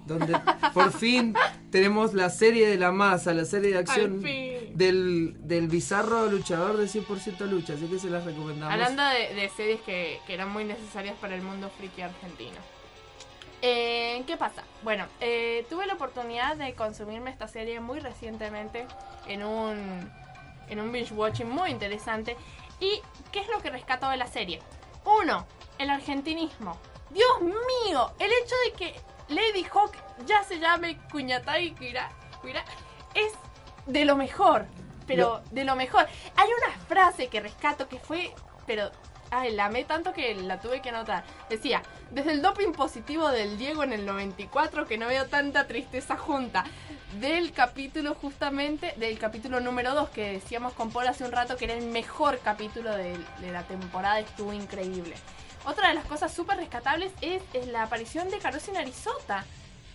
[0.07, 0.39] donde
[0.75, 1.35] por fin
[1.71, 6.87] tenemos la serie de la masa, la serie de acción del, del bizarro luchador de
[6.87, 8.73] 100% lucha, así que se las recomendamos.
[8.73, 12.59] Hablando de, de series que, que eran muy necesarias para el mundo friki argentino.
[13.65, 14.65] Eh, ¿Qué pasa?
[14.83, 18.87] Bueno, eh, tuve la oportunidad de consumirme esta serie muy recientemente
[19.29, 20.11] en un,
[20.69, 22.37] en un binge watching muy interesante.
[22.81, 24.59] ¿Y qué es lo que rescato de la serie?
[25.05, 25.47] Uno,
[25.79, 26.77] el argentinismo.
[27.11, 29.01] Dios mío, el hecho de que
[29.35, 29.95] Lady Hawk
[30.27, 32.11] ya se llame Cuñatay Kira,
[32.43, 32.65] Kira,
[33.15, 33.33] es
[33.87, 34.67] de lo mejor.
[35.07, 36.07] Pero de lo mejor.
[36.37, 38.33] Hay una frase que rescato que fue,
[38.67, 38.93] pero
[39.35, 41.25] Ay, la amé tanto que la tuve que anotar.
[41.49, 46.19] Decía, desde el doping positivo del Diego en el 94 que no veo tanta tristeza
[46.19, 46.65] junta.
[47.19, 51.65] Del capítulo justamente, del capítulo número 2 que decíamos con Paul hace un rato que
[51.65, 55.15] era el mejor capítulo de, de la temporada, estuvo increíble.
[55.65, 59.45] Otra de las cosas súper rescatables es, es la aparición de Carosi Narizota.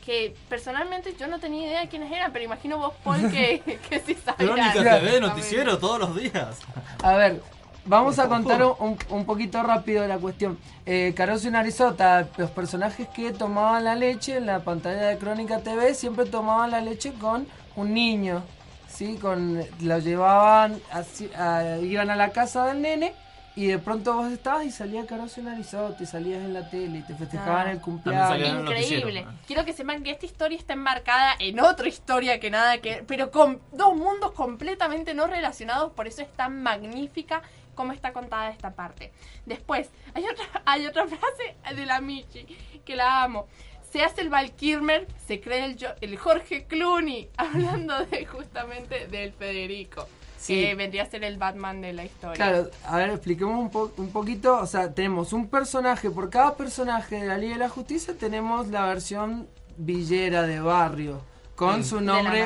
[0.06, 4.00] Que personalmente yo no tenía idea de quiénes eran, pero imagino vos, Paul, que, que
[4.00, 4.36] sí sabías.
[4.72, 6.60] Crónica TV, noticiero todos los días.
[7.04, 7.42] A ver,
[7.84, 10.58] vamos a contar un, un- poquito rápido de la cuestión.
[10.86, 15.60] Eh, Caroso y Narizota, los personajes que tomaban la leche en la pantalla de Crónica
[15.60, 18.44] TV siempre tomaban la leche con un niño.
[18.90, 19.18] ¿sí?
[19.22, 23.14] Con, lo llevaban, así- a- iban a la casa del nene
[23.58, 27.00] y de pronto vos estabas y salía Caroso y Narizota y salías en la tele
[27.00, 27.72] y te festejaban Ah.
[27.72, 28.62] el cumpleaños.
[28.62, 29.26] Increíble.
[29.48, 33.32] Quiero que sepan que esta historia está enmarcada en otra historia que nada que pero
[33.32, 37.42] con dos mundos completamente no relacionados, por eso es tan magnífica
[37.74, 39.12] como está contada esta parte.
[39.46, 42.46] Después, hay otra, hay otra frase de la Michi
[42.86, 43.48] que la amo.
[43.92, 49.32] Se hace el Val Kilmer, se cree el, el Jorge Clooney, hablando de justamente del
[49.34, 50.08] Federico.
[50.38, 50.62] Sí.
[50.62, 52.36] que vendría a ser el Batman de la historia.
[52.36, 54.58] Claro, a ver, expliquemos un, po- un poquito.
[54.60, 58.68] O sea, tenemos un personaje, por cada personaje de la Liga de la Justicia tenemos
[58.68, 61.22] la versión villera de barrio.
[61.56, 61.84] Con Mm.
[61.84, 62.46] su nombre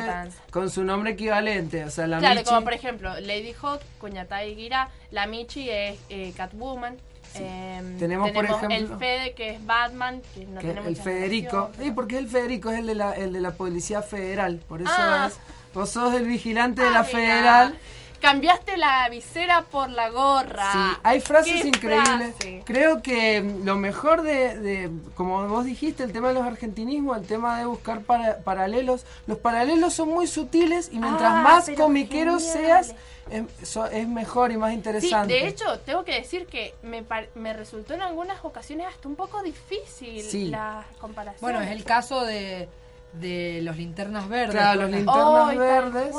[0.52, 1.84] con su nombre equivalente.
[1.84, 6.00] O sea, la claro, Michi- como por ejemplo, Lady Hawk, Kuñatai Gira, la Michi es
[6.10, 6.96] eh, Catwoman.
[7.36, 11.58] em, Tenemos, por el ejemplo- Fede que es Batman, que no que tiene el Federico.
[11.68, 11.86] relación.
[11.86, 14.62] Sí, porque el Federico es el de la, el de la Policía Federal.
[14.68, 15.28] Por eso Ah.
[15.30, 15.40] es-
[15.74, 17.12] vos sos el vigilante de Ah, la mira.
[17.12, 17.80] Federal.
[18.20, 20.72] Cambiaste la visera por la gorra.
[20.72, 22.36] Sí, hay frases ¿Qué increíbles.
[22.36, 22.62] frase?
[22.66, 27.18] Creo que mm, lo mejor de, de, como vos dijiste, el tema de los argentinismos,
[27.18, 31.70] el tema de buscar para- paralelos, los paralelos son muy sutiles y mientras Ah, más
[31.76, 32.86] comiquero genial.
[32.86, 32.96] seas,
[33.32, 35.34] es, so- es mejor y más Sí, interesante.
[35.34, 39.16] de hecho, tengo que decir que me, par- me resultó en algunas ocasiones hasta un
[39.16, 40.46] poco difícil Sí.
[40.50, 41.42] la comparación.
[41.42, 42.70] Bueno, es el caso de,
[43.14, 44.56] de los linternas verdes.
[44.56, 46.16] Claro, los linternas verdes.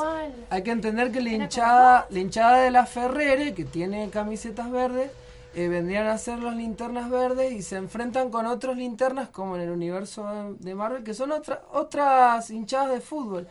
[0.50, 5.10] Hay que entender que la hinchada, la hinchada de la Ferrere, que tiene camisetas verdes,
[5.54, 9.62] eh, vendrían a ser los linternas verdes y se enfrentan con otros linternas como en
[9.62, 13.46] el universo de Marvel, que son otra- otras hinchadas de fútbol.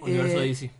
[0.00, 0.70] Universo Eh, de DC.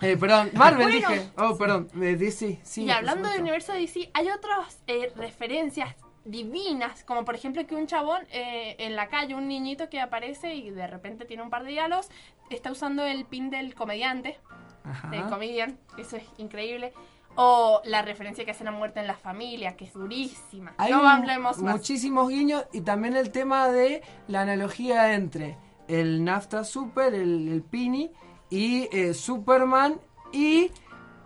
[0.00, 1.08] eh, perdón, Marvel Bueno.
[1.10, 1.28] dije.
[1.36, 2.58] Oh, perdón, de DC.
[2.62, 3.42] Sí, y hablando de supuesto.
[3.42, 5.94] universo de DC, hay otras eh, referencias
[6.24, 10.54] divinas, como por ejemplo que un chabón eh, en la calle, un niñito que aparece
[10.54, 12.08] y de repente tiene un par de diálogos,
[12.50, 14.38] está usando el pin del comediante,
[14.84, 15.08] Ajá.
[15.08, 16.92] del comedian, eso es increíble.
[17.36, 20.74] O la referencia que hacen a muerte en la familia, que es durísima.
[20.78, 21.74] Hay no hablemos más.
[21.76, 25.58] muchísimos guiños y también el tema de la analogía entre
[25.88, 28.12] el Nafta Super, el, el Pini,
[28.50, 30.00] y eh, Superman
[30.32, 30.70] y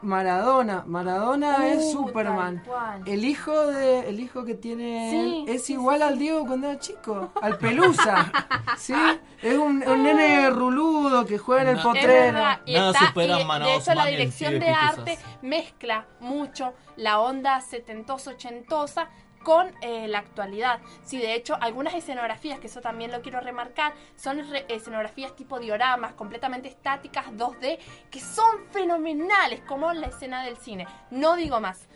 [0.02, 0.84] Maradona.
[0.86, 2.56] Maradona Uh, es Superman.
[2.56, 3.02] tal cual.
[3.06, 6.18] El hijo de el hijo que tiene Sí, él es sí, igual sí, al sí.
[6.20, 8.32] Diego cuando era chico, al Pelusa.
[8.78, 8.94] ¿Sí?
[9.42, 12.34] Es un, un nene ruludo que juega en el potrero.
[12.34, 17.20] verdad, y Nada está- supera y de hecho la dirección de arte mezcla mucho la
[17.20, 19.08] onda setentosa ochentosa
[19.48, 20.78] con eh, la actualidad.
[21.04, 25.58] Sí, de hecho, algunas escenografías, que eso también lo quiero remarcar, son re- escenografías tipo
[25.58, 27.78] dioramas, completamente estáticas, 2D,
[28.10, 30.86] que son fenomenales, como la escena del cine.
[31.10, 31.88] No digo más.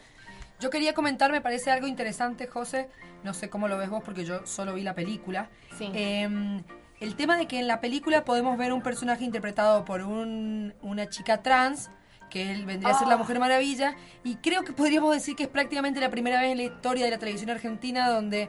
[0.61, 2.89] Yo quería comentar, me parece algo interesante, José.
[3.23, 5.51] No sé cómo lo ves vos, porque yo solo vi la película.
[5.77, 5.91] Sí.
[5.95, 6.63] Eh,
[7.01, 11.07] el tema de que en la película podemos ver un personaje interpretado por un- una
[11.11, 11.91] chica trans,
[12.33, 13.19] que él vendría a ser la Ah.
[13.19, 16.63] Mujer Maravilla, y creo que podríamos decir que es prácticamente la primera vez en la
[16.65, 18.49] historia de la televisión argentina donde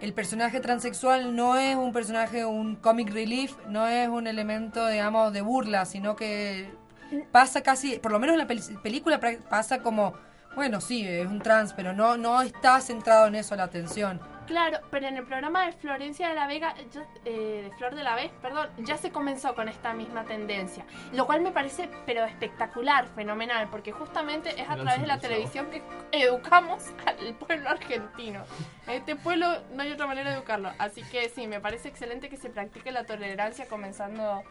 [0.00, 5.32] el personaje transexual no es un personaje, un comic relief, no es un elemento, digamos,
[5.32, 6.68] de burla, sino que
[7.32, 9.18] pasa casi, por lo menos en la pel- película
[9.48, 10.12] pasa como,
[10.56, 14.20] bueno, sí, es un trans, pero no, no está centrado en eso la atención.
[14.46, 18.02] Claro, pero en el programa de Florencia de la Vega, ya- eh, de Flor de
[18.02, 20.84] la Vega, perdón, ya se comenzó con esta misma tendencia.
[21.12, 25.70] Lo cual me parece, pero espectacular, fenomenal, porque justamente es a través de la televisión
[25.70, 25.82] que
[26.12, 28.44] educamos al pueblo argentino.
[28.86, 30.70] En este pueblo no hay otra manera de educarlo.
[30.78, 34.42] Así que sí, me parece excelente que se practique la tolerancia comenzando,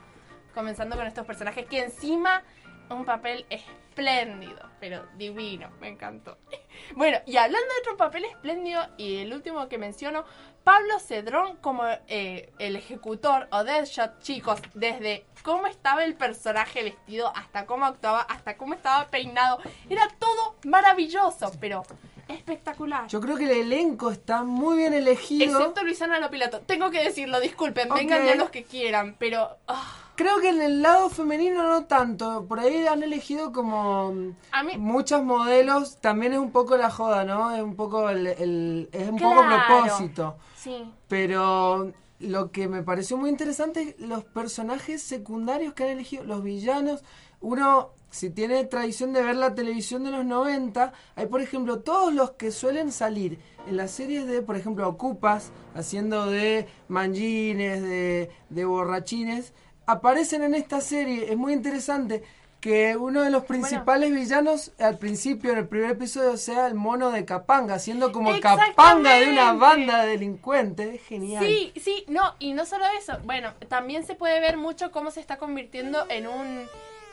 [0.56, 2.42] comenzando con estos personajes que encima
[2.90, 3.46] un papel
[3.94, 6.38] espléndido, pero divino, me encantó.
[6.96, 10.26] Bueno, y hablando de otro papel espléndido y el último que menciono,
[10.64, 17.32] Pablo Cedrón como eh, el ejecutor o Deadshot, chicos, desde cómo estaba el personaje vestido
[17.36, 21.84] hasta cómo actuaba, hasta cómo estaba peinado, era todo maravilloso, pero
[22.28, 23.08] espectacular.
[23.08, 25.60] Yo creo que el elenco está muy bien elegido.
[25.60, 26.62] Excepto Luisana Lopilato.
[26.62, 29.58] Tengo que decirlo, disculpen, vengan ya los que quieran, pero...
[29.68, 32.46] ah, Creo que en el lado femenino no tanto.
[32.48, 34.14] Por ahí han elegido como
[34.52, 35.98] A mí- muchos modelos.
[36.02, 37.56] También es un poco la joda, ¿no?
[37.56, 40.36] Es un poco el, el- es un poco propósito.
[40.56, 40.86] sí.
[41.08, 46.44] Pero lo que me pareció muy interesante es los personajes secundarios que han elegido, los
[46.44, 47.04] villanos.
[47.42, 52.14] Uno, si tiene tradición de ver la televisión de los 90, hay por ejemplo todos
[52.14, 58.30] los que suelen salir en las series de, por ejemplo, Ocupas, haciendo de manjines, de,
[58.50, 59.54] de borrachines,
[59.86, 61.32] aparecen en esta serie.
[61.32, 62.24] Es muy interesante
[62.64, 67.12] que uno de los principales villanos al principio, en el primer episodio, sea el mono
[67.12, 70.96] de Capanga, siendo como Capanga de una banda de delincuentes.
[70.96, 71.46] Es genial.
[71.46, 73.18] Sí, sí, no, y no solo eso.
[73.26, 76.66] Bueno, también se puede ver mucho cómo se está convirtiendo en un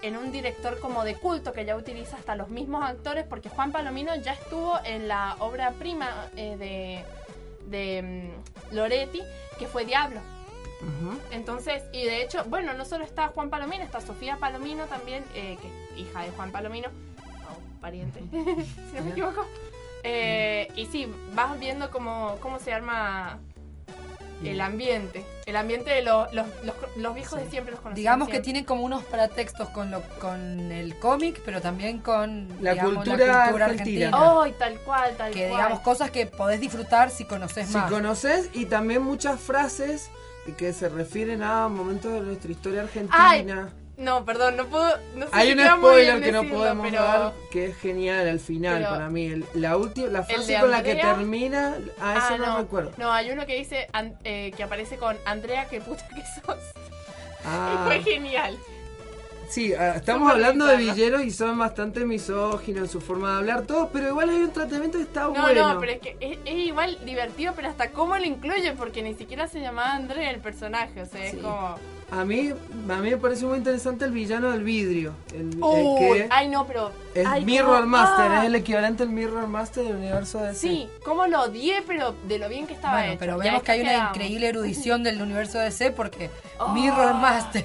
[0.03, 3.71] en un director como de culto que ya utiliza hasta los mismos actores porque Juan
[3.71, 7.05] Palomino ya estuvo en la obra prima eh, de,
[7.66, 8.03] de
[8.71, 9.21] mm, Loretti
[9.59, 10.21] que fue Diablo.
[10.81, 11.18] Ujú.
[11.31, 15.59] Entonces, y de hecho, bueno, no solo está Juan Palomino, está Sofía Palomino también, eh,
[15.61, 19.45] que es hija de Juan Palomino, o pariente, si no me equivoco.
[20.03, 23.39] Eh, y sí, vas viendo cómo, cómo se arma
[24.43, 25.22] el ambiente.
[25.45, 27.95] El ambiente de lo- los, los, los viejos de siempre los.
[27.95, 32.70] Digamos que tienen como unos pretextos con, lo, con el cómic, pero también con La
[32.72, 34.11] digamos, cultura cultura argentina.
[34.14, 35.51] ¡Ay, tal cual, tal que cual!
[35.61, 37.91] digamos cosas que podés disfrutar si conoces Si más.
[37.91, 40.11] conoces y también muchas frases
[40.53, 43.69] que se refieren a momentos de nuestra historia argentina.
[43.97, 44.97] No, perdón, no puedo.
[45.15, 48.29] No sé Hay si un spoiler que no decirlo, podemos pero dar que es genial
[48.29, 49.27] al final Pero- para mí.
[49.27, 52.93] El- la última, la frase con la que termina, a eso Ah, no, recuerdo.
[52.97, 53.89] No, hay uno que dice
[54.25, 56.57] eh, que aparece con Andrea, qué puta que sos.
[57.45, 57.75] Ah.
[57.85, 58.57] Y fue genial.
[59.51, 63.63] Sí, ah, estamos hablando de villeros y son bastante misóginos en su forma de hablar,
[63.63, 65.75] todos, pero igual hay un tratamiento que está No, bueno.
[65.75, 69.15] no, pero es que es, es igual divertido, pero hasta cómo lo incluyen, porque ni
[69.15, 71.77] siquiera se llamaba Andrea el personaje, o sea, es como...
[72.13, 75.13] A mí, a mí me parece muy interesante el villano del vidrio.
[75.33, 76.91] El, el Uy, que ay no, pero...
[77.15, 80.89] es ay, Mirror Master, ah, es el equivalente al Mirror Master del universo de Sí,
[81.05, 83.21] cómo lo odié, pero de lo bien que estaba Bueno, hecho.
[83.21, 86.75] pero vemos que hay una increíble erudición del universo DC porque Oh.
[86.75, 87.65] Mirror Master.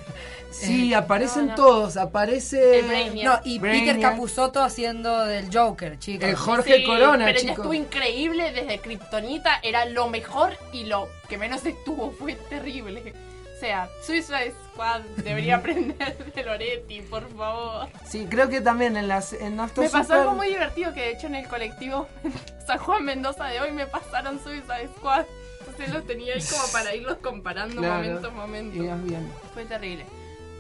[0.52, 1.56] Sí, eh, aparecen no, no.
[1.56, 2.84] todos, aparece...
[3.24, 4.00] No, y Peter.
[4.00, 6.30] Capusotto haciendo del Joker, chicos.
[6.30, 7.58] El Jorge Sí, Corona, pero ya chicos.
[7.58, 13.14] estuvo increíble desde Kryptonita, era lo mejor y lo que menos estuvo fue terrible.
[13.56, 17.88] O sea, Suicide Squad debería aprender de Loretti, por favor.
[18.06, 21.02] Sí, creo que también en las en After Me pasó Super- algo muy divertido que
[21.02, 22.08] de hecho en el colectivo
[22.68, 25.26] San Juan Mendoza de hoy me pasaron Suicide Squad.
[25.60, 29.34] Entonces los tenía ahí como para irlos comparando Claro, momento a momento.
[29.54, 30.06] Fue terrible.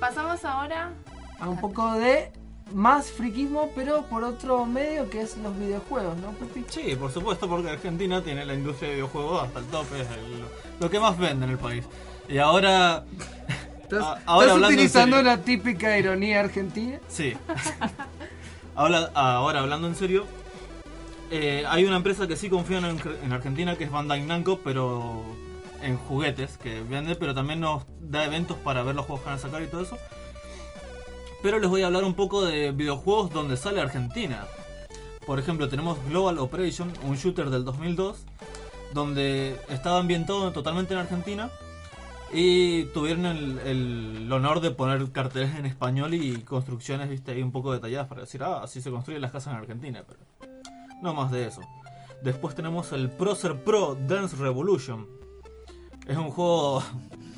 [0.08, 0.92] Pasamos ahora
[1.40, 2.32] a un poco de
[2.76, 6.64] más friquismo, pero por otro medio que es los videojuegos, ¿no, Pepi?
[6.70, 10.46] Sí, por supuesto, porque Argentina tiene la industria de videojuegos hasta el tope, es el-
[10.80, 11.86] lo que más vende en el país.
[12.30, 13.04] Y ahora.
[13.82, 17.00] ¿Estás, a- ahora utilizando una típica ironía argentina?
[17.08, 17.36] Sí.
[18.76, 20.26] Ahora, ahora hablando en serio,
[21.32, 22.86] eh, hay una empresa que sí confía en,
[23.24, 25.24] en Argentina, que es Bandai Namco, pero
[25.86, 29.38] en juguetes, que vende, pero también nos da eventos para ver los juegos que van
[29.38, 29.98] a sacar y todo eso.
[31.42, 34.46] Pero les voy a hablar un poco de videojuegos donde sale Argentina.
[35.26, 38.26] Por ejemplo, tenemos Global Operation, un shooter del 2002,
[38.94, 41.52] donde estaba ambientado totalmente en Argentina.
[42.34, 47.72] Y tuvieron el, honor de poner carteles en español y construcciones, viste, ahí un poco
[47.72, 50.20] detalladas para decir, ah, así se construyen las casas en Argentina, pero
[51.02, 51.62] no más de eso.
[52.24, 55.08] Después tenemos el Procer Pro Dance Revolution.
[56.08, 56.84] Es un juego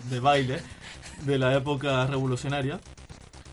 [0.09, 0.61] de baile
[1.25, 2.79] de la época revolucionaria,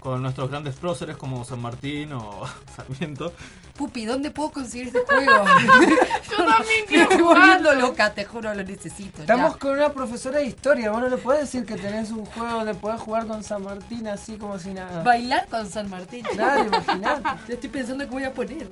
[0.01, 2.43] con nuestros grandes próceres como San Martín o
[2.77, 3.33] Sarmiento.
[3.77, 5.33] Pupi, ¿dónde puedo conseguir este juego?
[6.31, 7.65] Yo también quiero estoy jugarlo.
[7.65, 9.23] volviendo loca, te juro, lo necesito.
[9.23, 9.59] Estamos ya.
[9.59, 10.91] con una profesora de historia.
[10.93, 14.37] Bueno, le puedes decir que tenés un juego donde podés jugar con San Martín así
[14.37, 15.03] como si nada.
[15.03, 16.25] Bailar con San Martín.
[16.33, 17.23] Claro, imagínate.
[17.49, 18.69] Ya estoy pensando que voy a poner.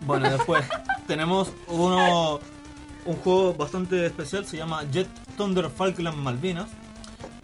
[0.00, 0.64] Bueno, después
[1.06, 2.40] tenemos uno,
[3.06, 6.68] un juego bastante especial, se llama Jet Thunder Falkland Malvinas.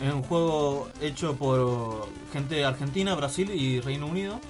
[0.00, 4.40] Es un juego hecho por gente de Argentina, Brasil y Reino Unido,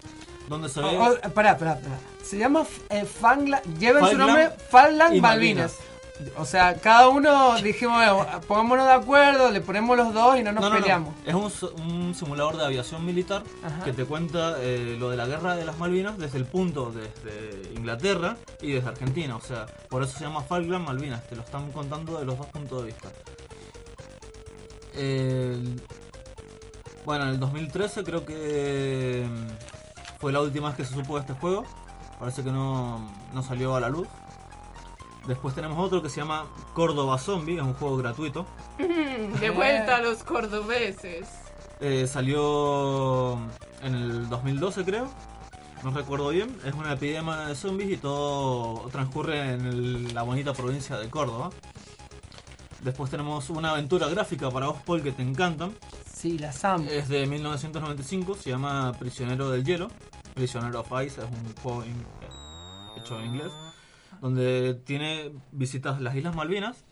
[0.49, 0.87] donde se ve...
[0.99, 1.99] Oh, oh, pará, pará, pará.
[2.23, 3.61] Se llama eh, Fangla.
[3.79, 5.77] Lleva en su nombre Falkland Malvinas.
[6.37, 10.53] O sea, cada uno dijimos, bueno, pongámonos de acuerdo, le ponemos los dos y no
[10.53, 10.81] nos No, no, no.
[10.81, 11.15] peleamos.
[11.27, 11.51] Es un,
[11.83, 13.83] un simulador de aviación militar Ajá.
[13.83, 17.73] que te cuenta eh, lo de la guerra de las Malvinas desde el punto desde
[17.75, 19.35] Inglaterra y desde Argentina.
[19.37, 21.27] O sea, por eso se llama Falkland Malvinas.
[21.29, 23.09] Te lo están contando de los dos puntos de vista.
[24.95, 25.81] El-
[27.05, 31.23] bueno, en el 2013 creo que mm, fue la última vez que se supo de
[31.23, 31.65] este juego.
[32.21, 34.07] Parece que no, no salió a la luz.
[35.27, 38.45] Después tenemos otro que se llama Córdoba Zombie, es un juego gratuito.
[38.79, 41.29] De vuelta a los cordobeses.
[41.81, 43.35] Eh, salió
[43.83, 45.09] en el 2012 creo,
[45.83, 46.57] no recuerdo bien.
[46.65, 51.51] Es una epidemia de zombies y todo transcurre en el- la bonita provincia de Córdoba.
[52.81, 55.73] Después tenemos una aventura gráfica para vos, Paul, que te encantan.
[56.13, 56.87] Sí, la Sam.
[56.89, 59.89] Es de 1995, se llama Prisionero del Hielo.
[60.35, 62.05] Prisoner of Ice es un juego in-
[62.97, 63.53] hecho en inglés.
[64.23, 66.85] Donde tiene visitas las Islas Malvinas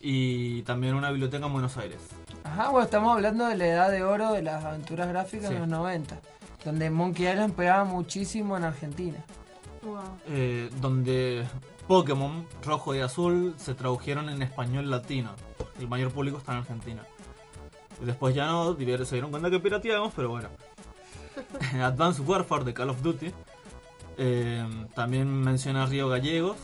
[0.00, 1.98] y también una biblioteca en Buenos Aires.
[2.44, 5.54] Ajá, bueno, estamos hablando de la edad de oro de las aventuras gráficas Sí.
[5.54, 6.20] de los 90.
[6.64, 9.18] Donde Monkey Island pegaba muchísimo en Argentina.
[10.28, 11.46] eh, donde
[11.86, 15.30] Pokémon rojo y azul se tradujeron en español latino.
[15.80, 17.02] El mayor público está en Argentina.
[18.02, 20.48] Después ya no, se dieron cuenta que pirateábamos, pero bueno.
[21.82, 23.32] Advanced Warfare de Call of Duty.
[24.18, 26.56] Eh, también menciona Río Gallegos.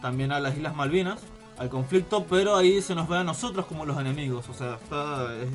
[0.00, 1.20] También a las Islas Malvinas.
[1.58, 4.48] Al conflicto, pero ahí se nos ve a nosotros como los enemigos.
[4.48, 5.48] O sea, está, es-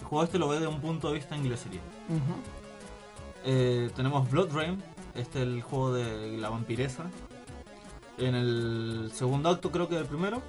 [0.00, 1.80] el juego este lo ve de un punto de vista inglesería.
[3.44, 4.82] Eh, tenemos Blood Rain,
[5.14, 7.04] este es el juego de la vampiresa.
[8.18, 10.42] En el segundo acto, creo que el primero,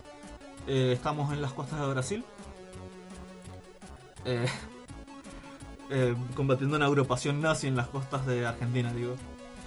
[0.68, 2.26] eh, estamos en las costas de Brasil.
[4.26, 4.46] eh,
[6.36, 9.16] combatiendo una agrupación nazi en las costas de Argentina, digo.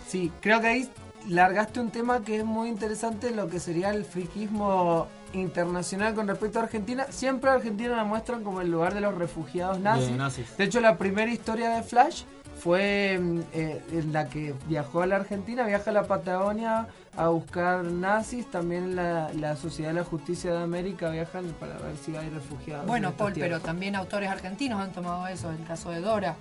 [0.06, 0.90] Sí, creo que ahí
[1.28, 6.60] largaste un tema que es muy interesante, lo que sería el friquismo internacional con respecto
[6.60, 7.06] a Argentina.
[7.10, 10.08] Siempre a Argentina la muestran como el lugar de los refugiados nazis.
[10.08, 10.56] De nazis.
[10.56, 12.22] De hecho, la primera historia de Flash
[12.58, 16.86] fue mm, eh, en la que viajó a la Argentina, viaja a la Patagonia
[17.16, 18.50] a buscar nazis.
[18.50, 22.86] También la, la Sociedad de la Justicia de América viajan para ver si hay refugiados.
[22.86, 23.48] Bueno, Paul, tierra.
[23.48, 26.36] pero también autores argentinos han tomado eso, el caso de Dora.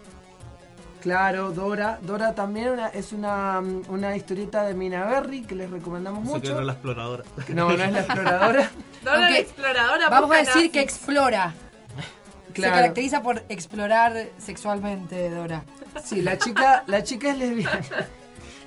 [1.05, 1.99] Claro, Dora.
[2.01, 6.33] Dora también una- es una, mm, una historieta de Mina Berry que les recomendamos Sé
[6.33, 6.51] que mucho.
[6.53, 7.23] era la exploradora.
[7.49, 8.71] No, no es la exploradora.
[9.03, 10.09] Dora la Aunque exploradora.
[10.09, 11.53] Vamos a decir que explora.
[12.55, 12.73] Claro.
[12.73, 15.63] Se caracteriza por explorar sexualmente, Dora.
[16.03, 17.81] Sí, la chica, la chica es lesbiana.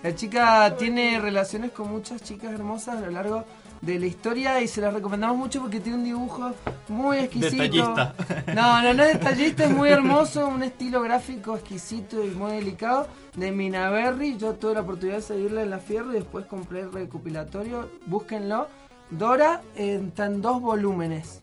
[0.03, 3.45] La chica tiene relaciones con muchas chicas hermosas a lo largo
[3.81, 6.53] de la historia y se las recomendamos mucho porque tiene un dibujo
[6.89, 7.63] muy exquisito.
[7.63, 8.15] Detallista.
[8.55, 13.07] No, no, no es detallista, es muy hermoso, un estilo gráfico exquisito y muy delicado
[13.37, 14.37] de Mina Berry.
[14.37, 17.89] Yo tuve la oportunidad de seguirla en la Fierro y después compré el recopilatorio.
[18.07, 18.69] Búsquenlo.
[19.11, 21.41] Dora eh, está en dos volúmenes.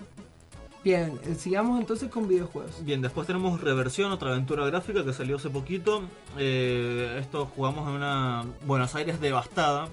[0.84, 2.86] Bien, eh, sigamos entonces con videojuegos.
[2.86, 6.04] Bien, después tenemos Reversión, otra aventura gráfica que salió hace poquito.
[6.38, 9.88] Eh, esto jugamos en una Buenos Aires devastada,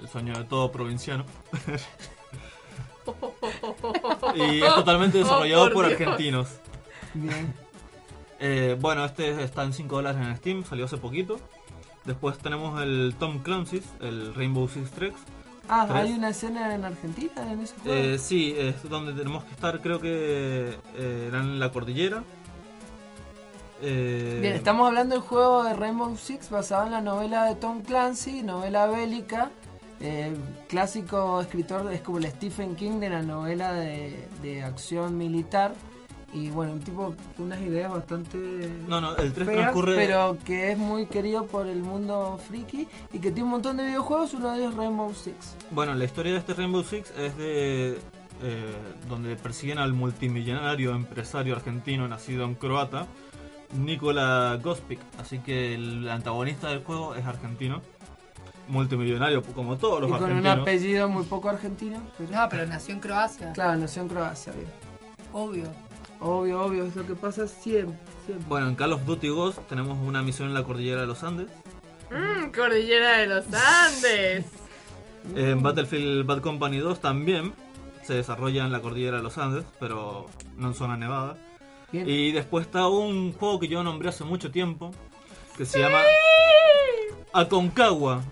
[0.00, 1.24] el sueño de todo provinciano.
[4.34, 6.48] y es totalmente desarrollado Oh, por argentinos.
[7.14, 7.54] Bien.
[8.38, 11.38] Eh, bueno, este está en 5 dólares en Steam, salió hace poquito.
[12.04, 15.18] Después tenemos el Tom Clancy's, el Rainbow Six Tracks.
[15.68, 15.88] Ah.
[15.92, 17.96] ¿hay una escena en Argentina en ese juego?
[17.98, 22.22] Eh, sí, es donde tenemos que estar, creo que eh, era en la cordillera.
[23.82, 27.82] Eh, Bien, estamos hablando del juego de Rainbow Six basado en la novela de Tom
[27.82, 29.50] Clancy, novela bélica.
[30.00, 30.34] Eh,
[30.68, 35.74] clásico escritor, es como el Stephen King de la novela de, de acción militar.
[36.32, 38.36] Y bueno, un tipo con unas ideas bastante.
[38.88, 42.86] No, no, el 3 feas, transcurre- Pero que es muy querido por el mundo friki
[43.12, 44.34] y que tiene un montón de videojuegos.
[44.34, 45.56] Uno de ellos Rainbow Six.
[45.70, 47.92] Bueno, la historia de este Rainbow Six es de
[48.42, 48.74] eh,
[49.08, 53.06] donde persiguen al multimillonario empresario argentino nacido en Croata,
[53.78, 54.98] Nikola Gospic.
[55.18, 57.82] Así que el antagonista del juego es argentino,
[58.68, 62.02] multimillonario como todos los y con un apellido muy poco argentino.
[62.18, 62.30] Pero...
[62.30, 63.52] No, pero nació en Croacia.
[63.52, 64.68] Claro, nació en Croacia, bien.
[65.32, 65.64] Obvio.
[66.20, 67.98] Obvio, obvio, es lo que pasa siempre.
[68.24, 68.46] siempre.
[68.48, 71.48] Bueno, en Call of Duty Ghost tenemos una misión en la cordillera de los Andes.
[72.10, 74.46] Mmm, Cordillera de los Andes.
[75.34, 77.52] En Battlefield Bad Company 2 también
[78.04, 81.36] se desarrolla en la cordillera de los Andes, pero no en zona nevada.
[81.90, 82.08] Bien.
[82.08, 84.92] Y después está un juego que yo nombré hace mucho tiempo,
[85.56, 86.00] que se llama
[87.32, 88.22] Aconcagua.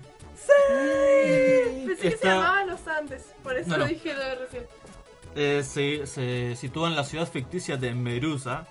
[1.87, 3.23] Pensé que se llamaban los Andes.
[3.43, 3.87] Por eso No, no.
[3.87, 4.65] dije lo de recién.
[5.37, 8.67] Eh, se, se sitúa en la ciudad ficticia de Merusa.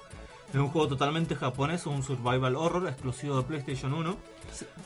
[0.50, 4.16] Es un juego totalmente japonés, un survival horror exclusivo de PlayStation 1.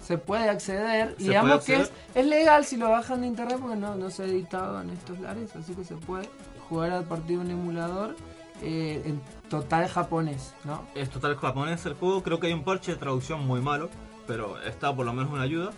[0.02, 3.28] se puede acceder y Se digamos puede que es, es legal si lo bajan de
[3.28, 6.30] internet porque no, no se ha editado en estos lares, así que se puede
[6.70, 8.16] jugar a partir de un emulador
[8.62, 10.88] eh, en total japonés, ¿no?
[10.96, 13.90] Es total japonés el juego, creo que hay un parche de traducción muy malo,
[14.26, 15.72] pero está por lo menos una ayuda.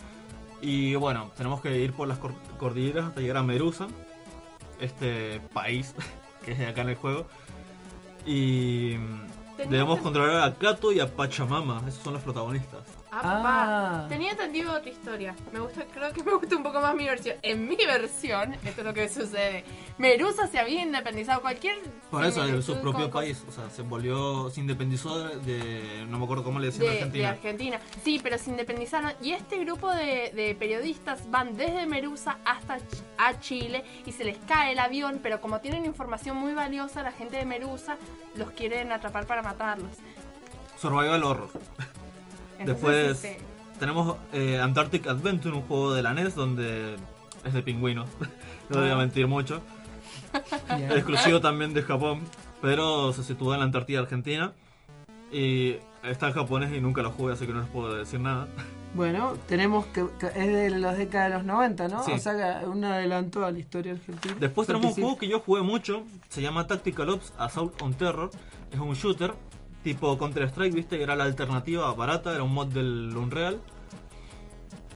[0.61, 3.87] Y bueno, tenemos que ir por las cor- cordilleras hasta llegar a Merusa,
[4.79, 5.93] este país
[6.45, 7.25] que es de acá en el juego.
[8.25, 8.95] Y
[9.69, 12.81] debemos controlar a Kato y a Pachamama, esos son los protagonistas.
[13.11, 14.05] Ah, Ah.
[14.07, 15.35] Tenía entendido otra historia.
[15.51, 17.37] Me gusta, creo que me gusta un poco más mi versión.
[17.41, 19.63] En mi versión, esto es lo que sucede.
[19.97, 21.41] Merusa se había independizado.
[21.41, 21.77] Cualquier.
[22.11, 26.19] Por eso, de su propio con- país, o sea, se volvió, se independizó de, no
[26.19, 27.23] me acuerdo cómo le decían de, Argentina.
[27.23, 27.79] de Argentina.
[28.03, 29.11] Sí, pero se independizaron.
[29.21, 32.77] Y este grupo de, de periodistas van desde Merusa hasta
[33.17, 37.11] a Chile y se les cae el avión, pero como tienen información muy valiosa, la
[37.11, 37.97] gente de Merusa
[38.35, 39.91] los quieren atrapar para matarlos.
[40.79, 41.49] Survival Horror.
[42.65, 43.37] Después este,
[43.79, 46.95] tenemos eh, Antarctic Adventure, un juego de la NES donde
[47.45, 48.07] es de pingüinos.
[48.69, 48.97] no voy a Ah.
[48.97, 49.61] mentir mucho.
[50.77, 50.91] Bien.
[50.91, 52.21] Exclusivo también de Japón,
[52.61, 54.53] pero se sitúa en la Antártida Argentina.
[55.31, 58.47] Y está en japonés y nunca lo jugué, así que no les puedo decir nada.
[58.95, 62.03] Bueno, tenemos que, que es de las décadas de los 90, ¿no?
[62.03, 62.13] Sí.
[62.13, 64.33] O sea, que un adelanto a la historia argentina.
[64.39, 68.31] Después tenemos un juego que yo jugué mucho, se llama Tactical Ops Assault on Terror.
[68.71, 69.35] Es un shooter
[69.83, 71.01] tipo Counter-Strike, ¿viste?
[71.01, 73.59] Era la alternativa barata, era un mod del Unreal.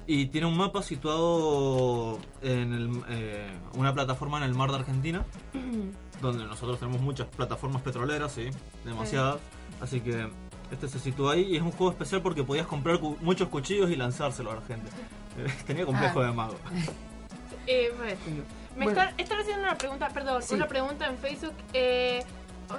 [0.05, 5.25] Y tiene un mapa situado en el, eh, una plataforma en el mar de Argentina,
[6.21, 8.49] donde nosotros tenemos muchas plataformas petroleras, sí,
[8.83, 9.37] demasiadas.
[9.79, 10.27] Así que
[10.71, 13.89] este se sitúa ahí y es un juego especial porque podías comprar cu- muchos cuchillos
[13.91, 14.89] y lanzárselo a la gente.
[15.67, 16.25] Tenía complejo Ah.
[16.25, 16.55] de mago.
[17.65, 18.17] Eh, bueno.
[18.75, 18.91] Me Bueno.
[18.99, 20.55] están, están haciendo una pregunta, perdón, Sí.
[20.55, 21.53] una pregunta en Facebook.
[21.71, 22.21] Eh,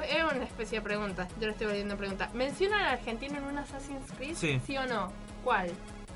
[0.01, 1.29] es una especie de pregunta.
[1.41, 2.31] Yo lo estoy volviendo pregunta.
[2.35, 4.35] ¿Menciona al argentino en un Assassin's Creed?
[4.37, 4.77] Sí.
[4.77, 5.13] o no?
[5.43, 5.71] ¿Cuál?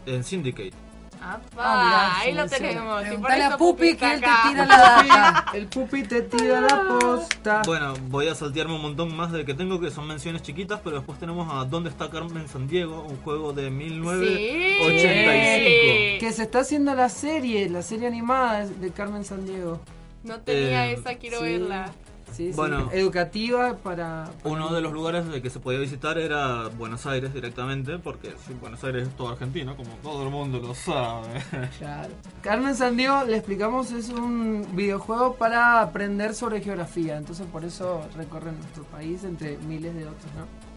[0.06, 0.72] En Syndicate.
[1.20, 2.60] Ah, Ah, ahí mirá, lo sí, sí.
[2.62, 2.92] tenemos.
[2.94, 5.44] Por Preguntale a Pupi que él te tira la data.
[5.54, 7.62] El pupi te tira la posta.
[7.66, 10.96] Bueno, voy a saltearme un montón más de que tengo, que son menciones chiquitas, pero
[10.98, 13.02] después tenemos a ¿Dónde está Carmen Sandiego?
[13.02, 16.20] Un juego de 1985.
[16.20, 19.80] Que se está haciendo la serie, la serie animada de Carmen Sandiego.
[20.22, 21.44] No tenía Eh, esa, quiero sí.
[21.44, 21.90] verla.
[22.32, 22.56] Sí, sí.
[22.56, 22.88] Bueno.
[22.92, 24.30] Educativa para.
[24.42, 28.54] para- Uno de los lugares que se podía visitar era Buenos Aires directamente, porque sí,
[28.60, 31.28] Buenos Aires es todo argentino, como todo el mundo lo sabe.
[31.78, 32.10] Claro.
[32.42, 37.16] Carmen Sandiego, le explicamos, es un videojuego para aprender sobre geografía.
[37.16, 40.68] Entonces, por eso recorre nuestro país entre miles de otros, ¿no?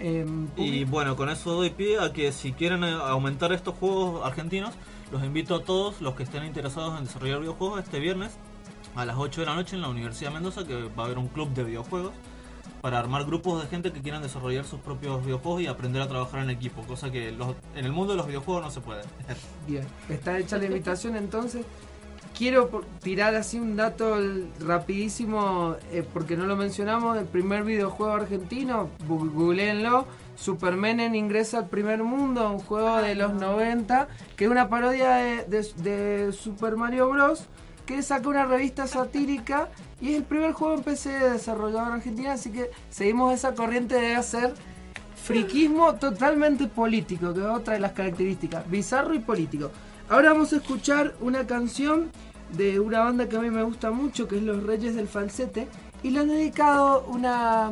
[0.00, 4.26] Em, Y bueno, con eso doy pie a que si quieren eh, aumentar estos juegos
[4.26, 4.74] argentinos,
[5.12, 8.32] los invito a todos los que estén interesados en desarrollar videojuegos este viernes
[8.94, 11.18] a las 8 de la noche en la Universidad de Mendoza, que va a haber
[11.18, 12.12] un club de videojuegos
[12.80, 16.42] para armar grupos de gente que quieran desarrollar sus propios videojuegos y aprender a trabajar
[16.42, 19.02] en equipo, cosa que los- en el mundo de los videojuegos no se puede.
[19.66, 21.64] Bien, está hecha la invitación entonces.
[22.36, 22.68] Quiero
[23.00, 24.16] tirar así un dato
[24.60, 32.02] rapidísimo, eh, porque no lo mencionamos, el primer videojuego argentino, googleenlo, Superman ingresa al primer
[32.02, 35.72] mundo, un juego de los 90, que es una parodia de, de-
[36.26, 37.46] de Super Mario Bros.
[37.86, 39.68] Que saca una revista satírica
[40.00, 43.94] y es el primer juego en PC desarrollado en Argentina, así que seguimos esa corriente
[43.94, 44.54] de hacer
[45.22, 49.70] friquismo totalmente político, que es otra de las características, bizarro y político.
[50.08, 52.10] Ahora vamos a escuchar una canción
[52.52, 55.66] de una banda que a mí me gusta mucho, que es Los Reyes del Falsete,
[56.02, 57.70] y le han dedicado una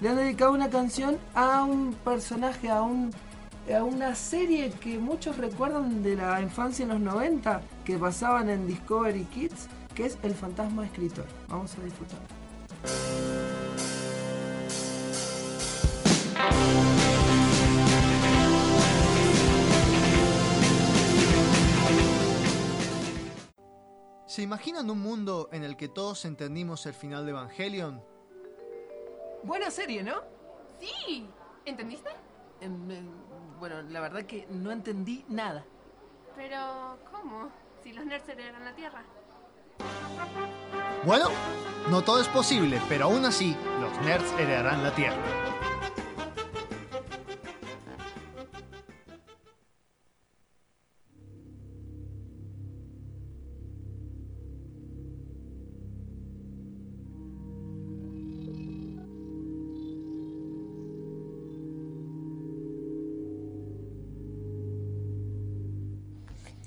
[0.00, 3.10] le han dedicado una canción a un personaje, a un
[3.72, 8.66] a una serie que muchos recuerdan de la infancia en los 90 que pasaban en
[8.66, 11.26] Discovery Kids, que es El fantasma escritor.
[11.48, 12.18] Vamos a disfrutar.
[24.26, 28.02] ¿Se imaginan un mundo en el que todos entendimos el final de Evangelion?
[29.44, 30.22] Buena serie, ¿no?
[30.80, 31.28] Sí.
[31.64, 32.10] ¿Entendiste?
[32.60, 33.08] Em, em,
[33.64, 35.64] bueno, la verdad que no entendí nada.
[36.36, 37.48] Pero, ¿cómo?
[37.82, 39.02] Si los nerds heredaron la Tierra.
[41.06, 41.30] Bueno,
[41.88, 45.16] no todo es posible, pero aún así, los nerds heredarán la Tierra.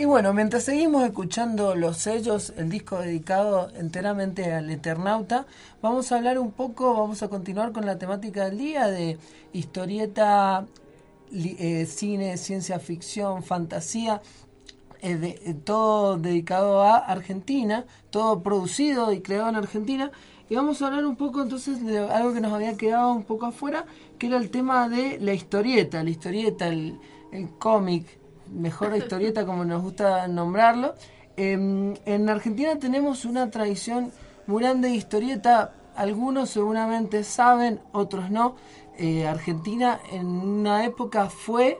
[0.07, 5.45] Bueno, mientras seguimos escuchando los sellos, el disco dedicado enteramente al Eternauta,
[5.81, 9.17] vamos a hablar un poco, vamos a continuar con la temática del día de
[9.51, 10.65] historieta,
[11.33, 14.21] eh, cine, ciencia ficción, fantasía,
[15.01, 20.11] eh, eh, todo dedicado a Argentina, todo producido y creado en Argentina.
[20.49, 23.47] Y vamos a hablar un poco entonces de algo que nos había quedado un poco
[23.47, 23.85] afuera,
[24.17, 26.97] que era el tema de la historieta, la historieta, el
[27.59, 28.07] cómic,
[28.51, 30.95] mejor historieta como nos gusta nombrarlo.
[31.35, 34.11] Em, en Argentina tenemos una tradición
[34.47, 38.55] muy grande de historieta, algunos seguramente saben, otros no.
[38.97, 41.79] Eh, Argentina en una época fue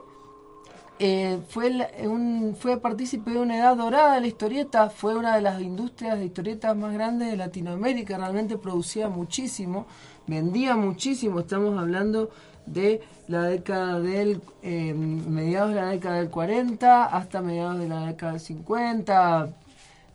[1.00, 1.70] eh, fue,
[2.08, 6.18] un, fue partícipe de una edad dorada de la historieta, fue una de las industrias
[6.18, 9.86] de historietas más grandes de Latinoamérica, realmente producía muchísimo,
[10.26, 12.30] vendía muchísimo, estamos hablando
[12.72, 18.06] de la década del, eh, mediados de la década del 40 hasta mediados de la
[18.06, 19.48] década del 50,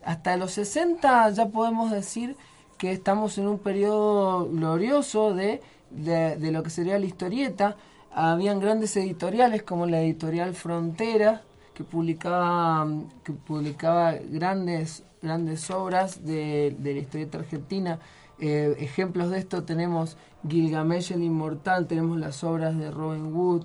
[0.06, 2.36] hasta los 60 ya podemos decir
[2.78, 7.76] que estamos en un periodo glorioso de, de, de lo que sería la historieta.
[8.14, 11.42] Habían grandes editoriales como la editorial Frontera,
[11.74, 12.88] que publicaba,
[13.24, 18.00] que publicaba grandes, grandes obras de, de la historieta argentina.
[18.46, 23.64] Eh, ejemplos de esto tenemos Gilgamesh el Inmortal, tenemos las obras de Robin Wood.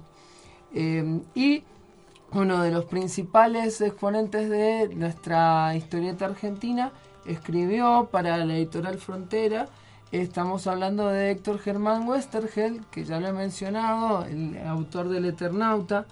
[0.73, 1.65] Eh, y
[2.31, 6.93] uno de los principales exponentes de nuestra historieta argentina
[7.27, 9.67] escribió para la editorial Frontera.
[10.13, 16.07] Estamos hablando de Héctor Germán Westergel, que ya lo he mencionado, el autor del Eternauta.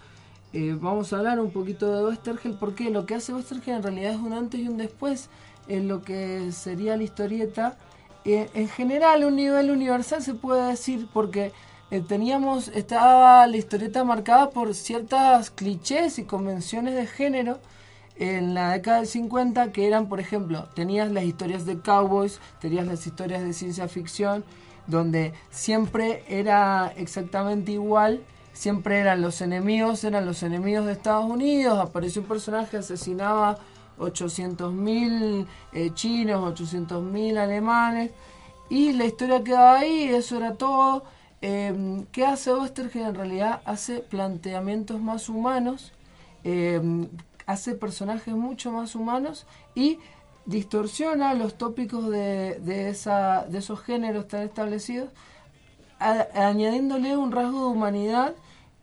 [0.52, 4.10] Eh, vamos a hablar un poquito de Westergel porque lo que hace Westergel en realidad
[4.14, 5.30] es un antes y un después
[5.68, 7.76] en lo que sería la historieta.
[8.28, 11.52] En general, un nivel universal se puede decir porque
[11.92, 17.60] eh, teníamos, estaba la historieta marcada por ciertas clichés y convenciones de género
[18.16, 22.88] en la década del 50 que eran, por ejemplo, tenías las historias de cowboys, tenías
[22.88, 24.44] las historias de ciencia ficción,
[24.88, 31.78] donde siempre era exactamente igual, siempre eran los enemigos, eran los enemigos de Estados Unidos,
[31.78, 33.58] apareció un personaje, asesinaba
[33.98, 38.10] 800.000 eh, chinos, 800.000 alemanes,
[38.68, 41.04] y la historia quedaba ahí, eso era todo.
[41.42, 43.06] Eh, ¿Qué hace Ostergen?
[43.06, 45.92] En realidad hace planteamientos más humanos,
[46.44, 46.80] eh,
[47.46, 49.98] hace personajes mucho más humanos y
[50.46, 55.10] distorsiona los tópicos de, de, esa, de esos géneros tan establecidos,
[55.98, 58.34] añadiéndole un rasgo de humanidad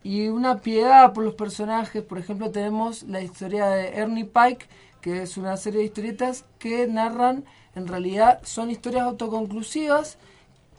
[0.03, 2.03] y una piedad por los personajes.
[2.03, 4.67] Por ejemplo, tenemos la historia de Ernie Pike,
[5.03, 7.43] que es una serie de historietas que narran,
[7.75, 10.17] en realidad son historias autoconclusivas,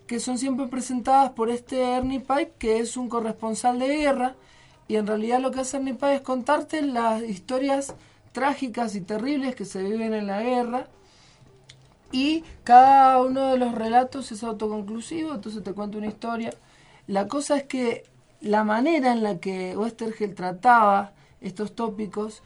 [0.06, 4.34] que son siempre presentadas por este Ernie Pike, que es un corresponsal de guerra,
[4.88, 7.94] y en realidad lo que hace Ernie Pike es contarte las historias
[8.32, 10.86] trágicas y terribles que se viven en la guerra,
[12.10, 16.54] y cada uno de los relatos es autoconclusivo, entonces te cuenta una historia.
[17.08, 18.04] La cosa es que
[18.40, 21.12] la manera en la que Westergel trataba
[21.42, 22.42] estos tópicos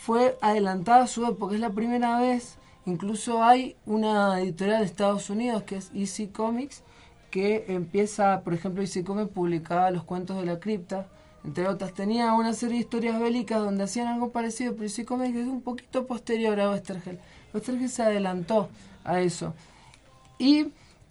[0.00, 5.28] fue adelantada a su época, es la primera vez, incluso hay una editorial de Estados
[5.28, 6.82] Unidos que es Easy Comics,
[7.30, 11.06] que empieza, por ejemplo, Easy Comics publicaba los cuentos de la cripta,
[11.44, 15.36] entre otras, tenía una serie de historias bélicas donde hacían algo parecido, pero Easy Comics
[15.36, 17.18] es un poquito posterior a Westergel.
[17.52, 18.68] Westergel se adelantó
[19.04, 19.54] a eso.
[20.38, 20.68] Y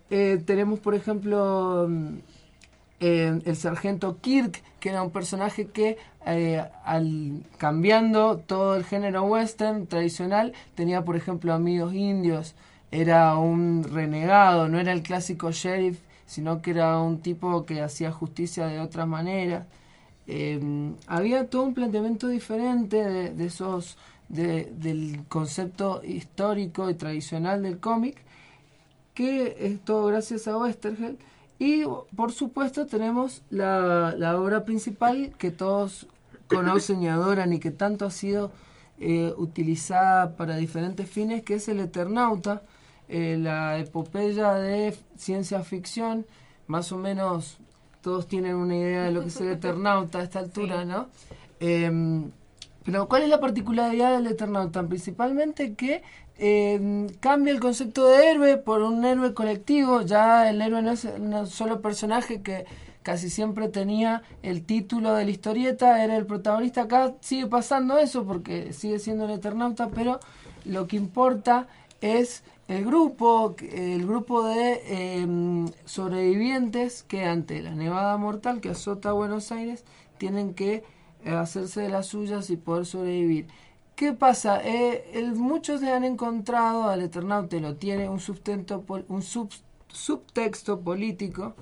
[0.10, 2.16] eh, tenemos, por ejemplo, mm,
[3.02, 9.24] eh, el sargento Kirk, que era un personaje que, eh, al cambiando todo el género
[9.24, 12.56] western tradicional, tenía, por ejemplo, amigos indios,
[12.92, 18.12] era un renegado, no era el clásico sheriff, sino que era un tipo que hacía
[18.12, 19.68] justicia de otra manera.
[20.28, 20.60] Eh,
[21.08, 23.98] había todo un planteamiento diferente de, de esos
[24.30, 28.18] de- del concepto histórico y tradicional del cómic
[29.14, 31.18] que es todo gracias a Westergel
[31.60, 31.84] y
[32.16, 36.08] por supuesto tenemos la, la obra principal que todos
[36.48, 38.52] conocen y adoran y que tanto ha sido
[39.00, 42.64] eh, utilizada para diferentes fines que es el Eternauta
[43.08, 46.26] eh, la epopeya de ciencia ficción
[46.68, 47.60] más o menos
[48.02, 51.10] todos tienen una idea de lo que es el Eternauta a esta altura, ¿no?
[51.60, 52.32] Em,
[52.84, 54.84] pero ¿cuál es la particularidad del Eternauta?
[54.84, 56.02] Principalmente que
[56.40, 60.02] eh, cambia el concepto de héroe por un héroe colectivo.
[60.02, 62.66] Ya el héroe no es un solo personaje que
[63.04, 66.84] casi siempre tenía el título de la historieta, era el protagonista.
[66.84, 70.20] Acá sigue pasando eso porque sigue siendo el Eternauta, pero
[70.66, 71.68] lo que importa
[72.02, 75.28] es el grupo, el grupo de eh,
[75.86, 79.84] sobrevivientes que ante la nevada mortal que azota Buenos Aires
[80.18, 80.84] tienen que
[81.26, 83.48] eh, hacerse de las suyas y poder sobrevivir.
[84.00, 84.62] ¿Qué pasa?
[84.64, 89.52] Eh, el- muchos le han encontrado al Eternauta, lo tiene un, sustento, un sub-
[89.90, 91.56] subtexto político,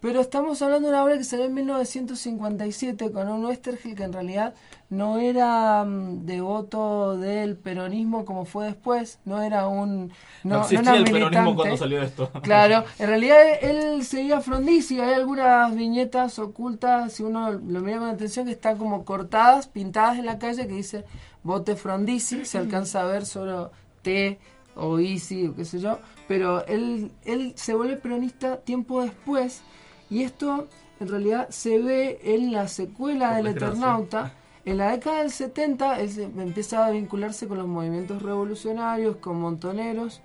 [0.00, 4.12] pero estamos hablando de una obra que salió en 1957 con un Westergel que en
[4.12, 4.54] realidad
[4.90, 10.12] no era mm, devoto del peronismo como fue después, no era un...
[10.44, 12.30] No, No, existía era el peronismo cuando salió esto.
[12.42, 18.08] Claro, en realidad él seguía Frondizi, hay algunas viñetas ocultas, si uno lo mira con
[18.08, 21.04] atención, que están como cortadas, pintadas en la calle, que dice
[21.42, 23.72] vote Frondizi, se alcanza a ver solo
[24.02, 24.38] T
[24.76, 29.62] o Easy o qué sé yo, pero él, él se vuelve peronista tiempo después
[30.10, 30.66] y esto
[31.00, 33.46] en realidad se ve en la secuela del.
[33.72, 34.32] Eternauta.
[34.64, 39.40] En la década del 70 él se- empieza a vincularse con los movimientos revolucionarios, con
[39.40, 40.20] montoneros,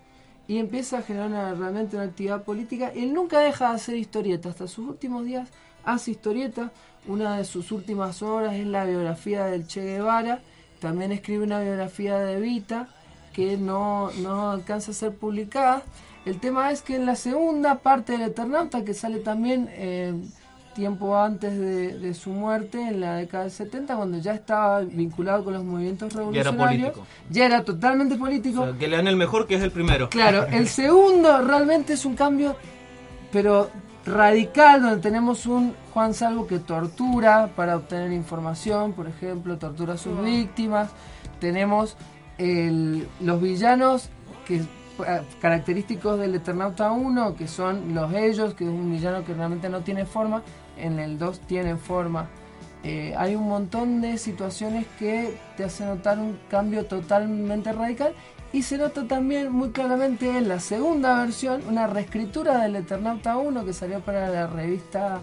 [0.50, 2.92] y empieza a generar una- realmente una actividad política.
[2.94, 5.48] Él nunca deja de hacer historieta, hasta sus últimos días
[5.86, 6.72] hace historieta.
[7.08, 10.42] Una de sus últimas obras es la biografía del Che Guevara.
[10.82, 12.90] También escribe una biografía de Evita
[13.34, 15.84] que no, no alcanza a ser publicada.
[16.26, 20.14] El tema es que en la segunda parte del Eternauta, que sale también eh,
[20.74, 25.44] tiempo antes de, de su muerte, en la década del 70, cuando ya estaba vinculado
[25.44, 27.08] con los movimientos Ya era revolucionarios, político.
[27.30, 28.62] ya era totalmente político.
[28.62, 30.10] O sea, que le dan el mejor, que es el primero.
[30.10, 32.56] Claro, el segundo realmente es un cambio,
[33.32, 33.70] pero
[34.06, 39.98] radical, donde tenemos un Juan Salvo que tortura para obtener información, por ejemplo, tortura a
[39.98, 40.90] sus víctimas.
[41.40, 41.98] Tenemos
[42.38, 44.10] el- los villanos
[44.48, 44.62] que
[45.42, 49.82] característicos del Eternauta 1, que son los ellos, que es un villano que realmente no
[49.82, 50.44] tiene forma,
[50.78, 52.28] en el 2 tienen forma.
[52.84, 58.14] Eh, hay un montón de situaciones que te hacen notar un cambio totalmente radical
[58.52, 63.66] y se nota también muy claramente en la segunda versión una reescritura del Eternauta 1
[63.66, 65.22] que salió para la revista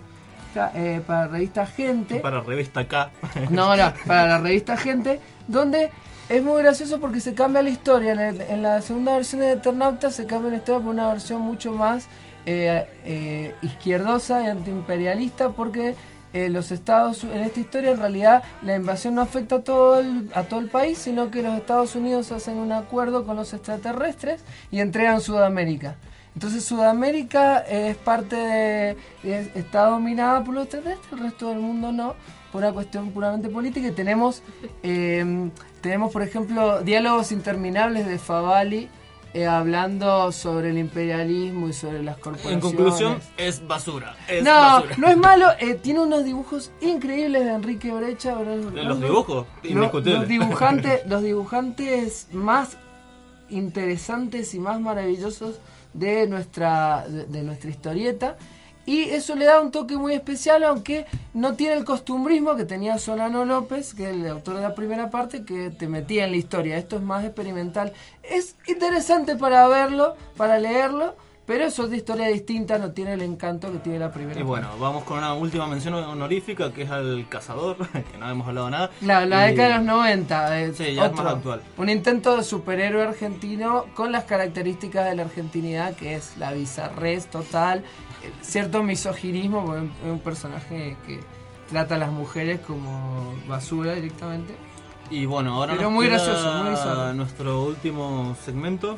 [0.75, 3.11] eh, para la revista Gente Para revista K.
[3.51, 5.91] no, no, para la revista Gente, donde
[6.31, 8.13] es muy gracioso porque se cambia la historia.
[8.13, 11.43] En, el- en la segunda versión de Eternauta se cambia la historia por una versión
[11.43, 12.07] mucho más
[12.47, 15.95] eh, eh, izquierdosa y antiimperialista porque
[16.33, 20.31] eh, los Estados en esta historia en realidad la invasión no afecta a todo el,
[20.35, 24.41] a todo el país, sino que los Estados Unidos hacen un acuerdo con los extraterrestres
[24.71, 25.97] y entregan Sudamérica.
[26.35, 28.91] Entonces Sudamérica es parte de,
[29.25, 32.15] es- está dominada por los extraterrestres, el resto del mundo no,
[32.53, 34.43] por una cuestión puramente política y tenemos
[34.83, 38.89] eh, tenemos por ejemplo diálogos interminables de Favali
[39.33, 42.55] eh, hablando sobre el imperialismo y sobre las corporaciones.
[42.57, 44.17] En conclusión, es basura.
[44.27, 44.97] Es no, basura.
[44.99, 48.35] no es malo, eh, tiene unos dibujos increíbles de Enrique Brecha.
[48.35, 52.77] Los dibujos, los dibujantes, los dibujantes más
[53.51, 55.61] interesantes y más maravillosos
[55.93, 58.37] de nuestra, de, de nuestra historieta.
[58.91, 62.99] Y eso le da un toque muy especial, aunque no tiene el costumbrismo que tenía
[62.99, 66.37] Solano López, que es el autor de la primera parte, que te metía en la
[66.39, 66.77] historia.
[66.77, 67.93] Esto es más experimental.
[68.25, 71.15] Es interesante para verlo, para leerlo,
[71.47, 74.43] pero eso es de historia distinta, no tiene el encanto que tiene la primera Y
[74.43, 77.77] bueno, vamos con una última mención honorífica que es al cazador,
[78.13, 78.91] que no hemos hablado nada.
[79.03, 80.61] La, la Y- década de los 90.
[80.63, 81.25] eh, Sí, ya es otro.
[81.25, 81.63] más actual.
[81.79, 87.27] Un intento de superhéroe argentino con las características de la argentinidad, que es la bizarrez
[87.27, 87.85] total,
[88.43, 91.21] cierto misoginismo, porque es un personaje que
[91.69, 94.55] trata a las mujeres como basura directamente.
[95.11, 98.97] Y bueno, ahora Pero nos muy gracioso, muy nuestro último segmento.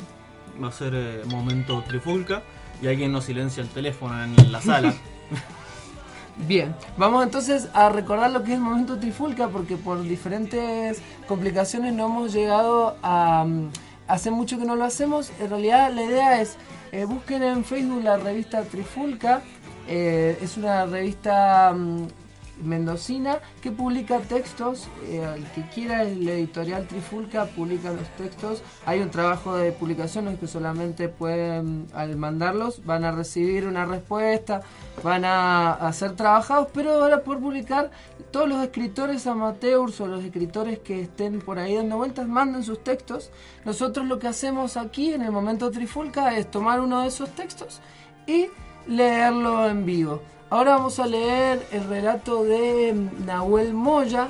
[0.63, 2.43] Va a ser eh, momento trifulca.
[2.81, 4.93] Y alguien nos silencia el teléfono en la sala.
[6.47, 11.93] Bien, vamos entonces a recordar lo que es el momento trifulca porque por diferentes complicaciones
[11.93, 13.45] no hemos llegado a...
[13.47, 13.69] mm,
[14.07, 15.31] Hace mucho que no lo hacemos.
[15.39, 16.57] En realidad la idea es,
[16.93, 19.41] eh, busquen en Facebook la revista Trifulca.
[19.87, 22.07] eh, es una revista mm,
[22.61, 24.87] mendocina que publica textos.
[25.05, 28.61] eh, el que quiera el editorial Trifulca publica los textos.
[28.85, 33.85] Hay un trabajo de publicación los que solamente pueden, al mandarlos, van a recibir una
[33.85, 34.61] respuesta,
[35.03, 37.91] van a, a ser trabajados, pero van a publicar
[38.31, 42.83] todos los escritores amateurs o los escritores que estén por ahí dando vueltas, manden sus
[42.83, 43.31] textos.
[43.65, 47.81] Nosotros lo que hacemos aquí en el momento Trifulca es tomar uno de esos textos
[48.27, 48.47] y
[48.87, 50.32] leerlo en vivo.
[50.53, 54.27] Ahora vamos a leer el relato de mm, Nahuel Moya,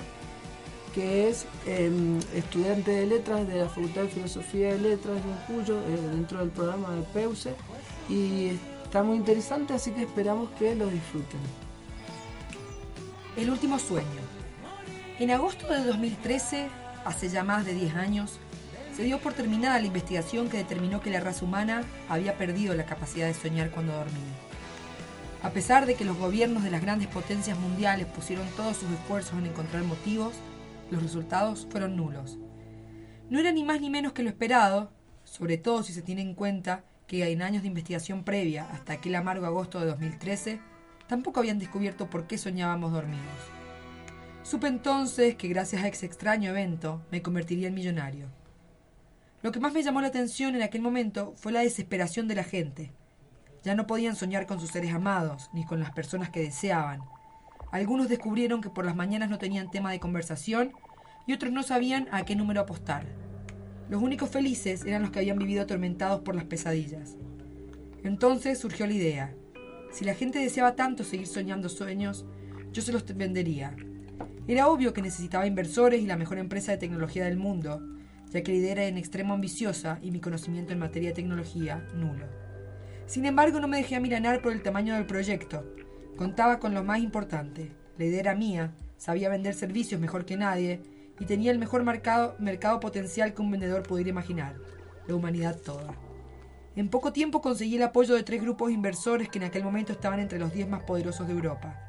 [0.95, 5.79] que es em, estudiante de letras de la Facultad de Filosofía y Letras de Cuyo,
[5.81, 7.53] eh, dentro del programa de PEUSE,
[8.07, 11.41] y está muy interesante, así que esperamos que lo disfruten.
[13.35, 14.21] El último sueño.
[15.19, 16.69] En agosto de 2013,
[17.03, 18.39] hace ya más de 10 años,
[18.95, 22.85] se dio por terminada la investigación que determinó que la raza humana había perdido la
[22.85, 24.52] capacidad de soñar cuando dormía.
[25.43, 29.37] A pesar de que los gobiernos de las grandes potencias mundiales pusieron todos sus esfuerzos
[29.37, 30.33] en encontrar motivos,
[30.89, 32.39] los resultados fueron nulos.
[33.29, 34.93] No era ni más ni menos que lo esperado,
[35.25, 39.15] sobre todo si se tiene en cuenta que en años de investigación previa hasta aquel
[39.15, 40.61] amargo agosto de 2013,
[41.07, 43.27] tampoco habían descubierto por qué soñábamos dormidos.
[44.43, 48.27] Supe entonces que gracias a ese extraño evento me convertiría en millonario.
[49.41, 52.45] Lo que más me llamó la atención en aquel momento fue la desesperación de la
[52.45, 52.91] gente.
[53.63, 57.01] Ya no podían soñar con sus seres amados, ni con las personas que deseaban.
[57.71, 60.73] Algunos descubrieron que por las mañanas no tenían tema de conversación
[61.25, 63.05] y otros no sabían a qué número apostar.
[63.89, 67.15] Los únicos felices eran los que habían vivido atormentados por las pesadillas.
[68.03, 69.33] Entonces surgió la idea.
[69.91, 72.25] Si la gente deseaba tanto seguir soñando sueños,
[72.73, 73.75] yo se los vendería.
[74.47, 77.81] Era obvio que necesitaba inversores y la mejor empresa de tecnología del mundo,
[78.29, 81.87] ya que la idea era en extremo ambiciosa y mi conocimiento en materia de tecnología
[81.93, 82.42] nulo.
[83.13, 85.63] Sin embargo, no me dejé amilanar por el tamaño del proyecto.
[86.17, 87.71] Contaba con lo más importante.
[87.99, 90.81] La idea era mía, sabía vender servicios mejor que nadie
[91.19, 94.55] y tenía el mejor mercado, potencial que un vendedor pudiera imaginar,
[95.05, 95.93] la humanidad toda.
[96.75, 100.19] En poco tiempo conseguí el apoyo de tres grupos inversores que en aquel momento estaban
[100.19, 101.79] entre los diez más poderosos de Europa.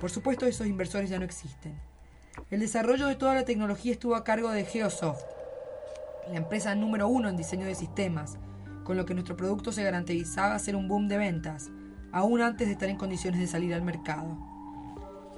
[0.00, 1.78] Por supuesto, esos inversores ya no existen.
[2.50, 5.22] El desarrollo de toda la tecnología estuvo a cargo de Geosoft,
[6.28, 8.36] la empresa número uno en diseño de sistemas,
[8.90, 11.70] con lo que nuestro producto se garantizaba ser un boom de ventas,
[12.10, 14.36] aún antes de estar en condiciones de salir al mercado.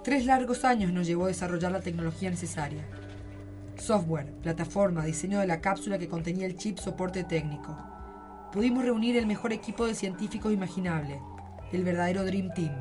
[0.03, 2.83] Tres largos años nos llevó a desarrollar la tecnología necesaria.
[3.77, 7.77] Software, plataforma, diseño de la cápsula que contenía el chip soporte técnico.
[8.55, 11.21] Pudimos reunir el mejor equipo de científicos imaginable,
[11.73, 12.75] el verdadero Dream Team.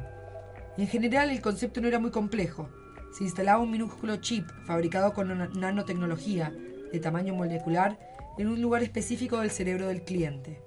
[0.78, 2.70] En general el concepto no era muy complejo.
[3.12, 6.54] Se instalaba un minúsculo chip fabricado con nanotecnología
[6.94, 8.00] de tamaño molecular
[8.42, 10.60] en un lugar específico del cerebro del cliente.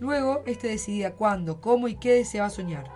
[0.00, 2.90] Luego, éste decidía cuándo, cómo y qué deseaba soñar.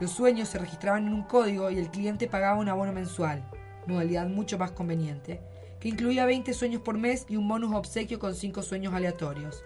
[0.00, 3.46] Los sueños se registraban en un código y el cliente pagaba un abono mensual,
[3.86, 5.42] modalidad mucho más conveniente,
[5.80, 9.62] que incluía 20 sueños por mes y un bonus obsequio con 5 sueños aleatorios.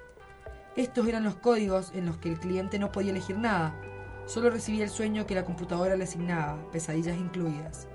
[0.74, 3.80] Estos eran los códigos en los que el cliente no podía elegir nada,
[4.26, 7.86] solo recibía el sueño que la computadora le asignaba, pesadillas incluidas.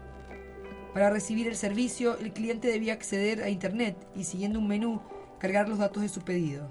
[0.93, 5.01] Para recibir el servicio, el cliente debía acceder a Internet y siguiendo un menú,
[5.39, 6.69] cargar los datos de su pedido.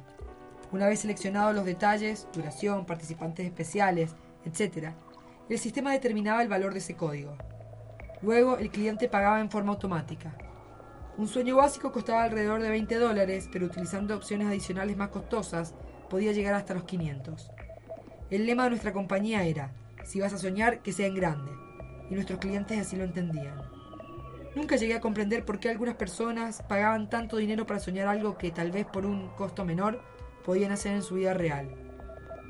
[0.72, 4.92] Una vez seleccionados los detalles, duración, participantes especiales, etc.,
[5.48, 7.36] el sistema determinaba el valor de ese código.
[8.22, 10.34] Luego, el cliente pagaba en forma automática.
[11.18, 15.74] Un sueño básico costaba alrededor de 20 dólares, pero utilizando opciones adicionales más costosas,
[16.08, 17.50] podía llegar hasta los 500.
[18.30, 21.52] El lema de nuestra compañía era, si vas a soñar, que sea en grande,
[22.10, 23.73] y nuestros clientes así lo entendían.
[24.54, 28.52] Nunca llegué a comprender por qué algunas personas pagaban tanto dinero para soñar algo que
[28.52, 30.00] tal vez por un costo menor
[30.44, 31.68] podían hacer en su vida real.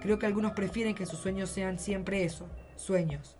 [0.00, 2.46] Creo que algunos prefieren que sus sueños sean siempre eso,
[2.76, 3.38] sueños.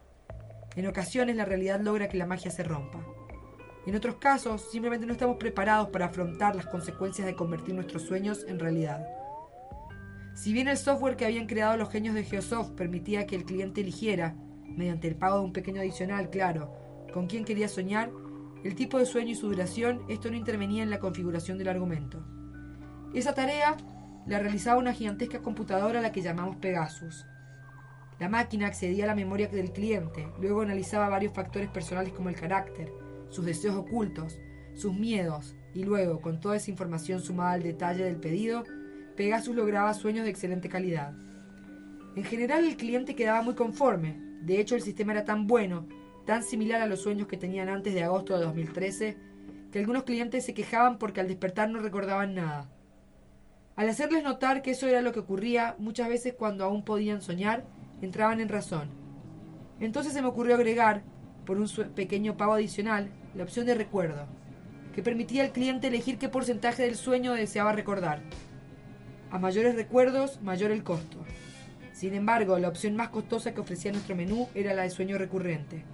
[0.77, 3.05] En ocasiones la realidad logra que la magia se rompa.
[3.87, 8.47] En otros casos, simplemente no estamos preparados para afrontar las consecuencias de convertir nuestros sueños
[8.49, 9.07] en realidad.
[10.35, 13.83] Si bien el software que habían creado los genios de Geosoft permitía que el cliente
[13.83, 14.35] eligiera,
[14.65, 16.75] mediante el pago de un pequeño adicional, claro,
[17.13, 18.11] con quién quería soñar,
[18.65, 22.25] el tipo de sueño y su duración, esto no intervenía en la configuración del argumento.
[23.13, 23.77] Esa tarea
[24.27, 27.27] la realizaba una gigantesca computadora a la que llamamos Pegasus.
[28.19, 32.37] La máquina accedía a la memoria del cliente, luego analizaba varios factores personales como el
[32.37, 32.91] carácter,
[33.29, 34.39] sus deseos ocultos,
[34.73, 38.65] sus miedos, y luego, con toda esa información sumada al detalle del pedido,
[39.15, 41.13] Pegasus lograba sueños de excelente calidad.
[42.17, 45.87] En general el cliente quedaba muy conforme, de hecho el sistema era tan bueno,
[46.25, 49.17] tan similar a los sueños que tenían antes de agosto de 2013,
[49.71, 52.71] que algunos clientes se quejaban porque al despertar no recordaban nada.
[53.77, 57.65] Al hacerles notar que eso era lo que ocurría, muchas veces cuando aún podían soñar,
[58.01, 58.89] entraban en razón.
[59.81, 61.03] Entonces se me ocurrió agregar,
[61.45, 64.27] por un pequeño pago adicional, la opción de recuerdo,
[64.95, 68.21] que permitía al cliente elegir qué porcentaje del sueño deseaba recordar.
[69.31, 71.19] A mayores recuerdos, mayor el costo.
[71.93, 75.85] Sin embargo, la opción más costosa que ofrecía nuestro menú era la de sueño recurrente.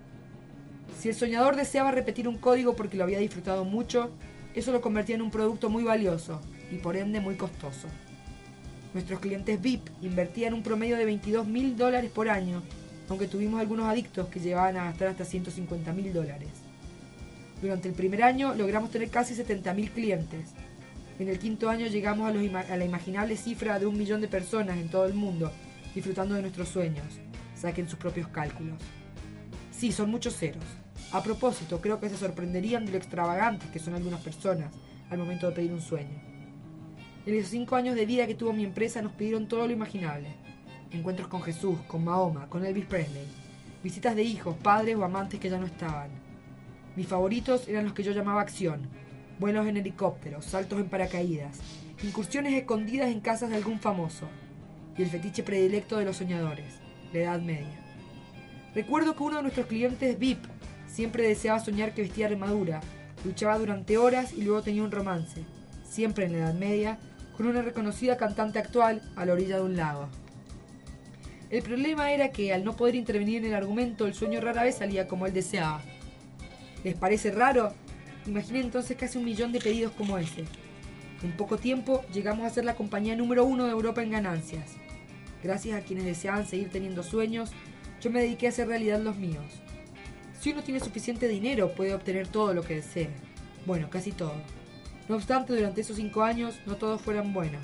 [1.01, 4.11] Si el soñador deseaba repetir un código porque lo había disfrutado mucho,
[4.55, 7.89] eso lo convertía en un producto muy valioso y por ende muy costoso.
[8.93, 12.63] Nuestros clientes VIP invertían un promedio de 22 mil dólares por año,
[13.09, 16.51] aunque tuvimos algunos adictos que llevaban a gastar hasta 150 mil dólares.
[17.63, 20.51] Durante el primer año logramos tener casi 70 mil clientes.
[21.19, 24.77] En el quinto año llegamos a, a la imaginable cifra de un millón de personas
[24.77, 25.51] en todo el mundo
[25.95, 27.07] disfrutando de nuestros sueños.
[27.55, 28.77] Saquen sus propios cálculos.
[29.71, 30.80] Sí, son muchos ceros.
[31.13, 34.73] A propósito, creo que se sorprenderían de lo extravagantes que son algunas personas
[35.11, 36.21] al momento de pedir un sueño.
[37.27, 40.29] En esos cinco años de vida que tuvo mi empresa nos pidieron todo lo imaginable.
[40.91, 43.27] Encuentros con Jesús, con Mahoma, con Elvis Presley.
[43.83, 46.11] Visitas de hijos, padres o amantes que ya no estaban.
[46.97, 48.89] Mis favoritos eran los que yo llamaba acción.
[49.39, 51.59] Vuelos en helicópteros, saltos en paracaídas,
[52.03, 54.27] incursiones escondidas en casas de algún famoso.
[54.97, 56.75] Y el fetiche predilecto de los soñadores,
[57.13, 57.81] la Edad Media.
[58.75, 60.45] Recuerdo que uno de nuestros clientes VIP
[60.93, 62.81] Siempre deseaba soñar que vestía armadura,
[63.25, 65.45] luchaba durante horas y luego tenía un romance,
[65.89, 66.99] siempre en la Edad Media,
[67.37, 70.09] con una reconocida cantante actual a la orilla de un lago.
[71.49, 74.77] El problema era que al no poder intervenir en el argumento, el sueño rara vez
[74.77, 75.81] salía como él deseaba.
[76.85, 77.73] ¿Les parece raro?
[78.27, 80.45] Imaginen entonces casi un millón de pedidos como ese.
[81.23, 84.73] En poco tiempo llegamos a ser la compañía número uno de Europa en ganancias.
[85.43, 87.51] Gracias a quienes deseaban seguir teniendo sueños,
[88.01, 89.63] yo me dediqué a hacer realidad los míos.
[90.41, 93.11] Si uno tiene suficiente dinero, puede obtener todo lo que desee.
[93.67, 94.33] Bueno, casi todo.
[95.07, 97.61] No obstante, durante esos cinco años, no todos fueron buenos.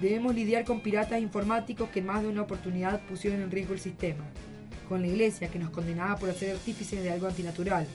[0.00, 3.80] Debemos lidiar con piratas informáticos que en más de una oportunidad pusieron en riesgo el
[3.80, 4.24] sistema.
[4.88, 7.86] Con la iglesia, que nos condenaba por hacer artífices de algo antinatural,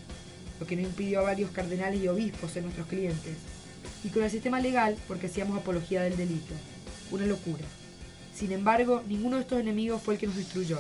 [0.60, 3.36] lo que no impidió a varios cardenales y obispos ser nuestros clientes.
[4.04, 6.54] Y con el sistema legal, porque hacíamos apología del delito.
[7.10, 7.64] Una locura.
[8.32, 10.80] Sin embargo, ninguno de estos enemigos fue el que nos destruyó.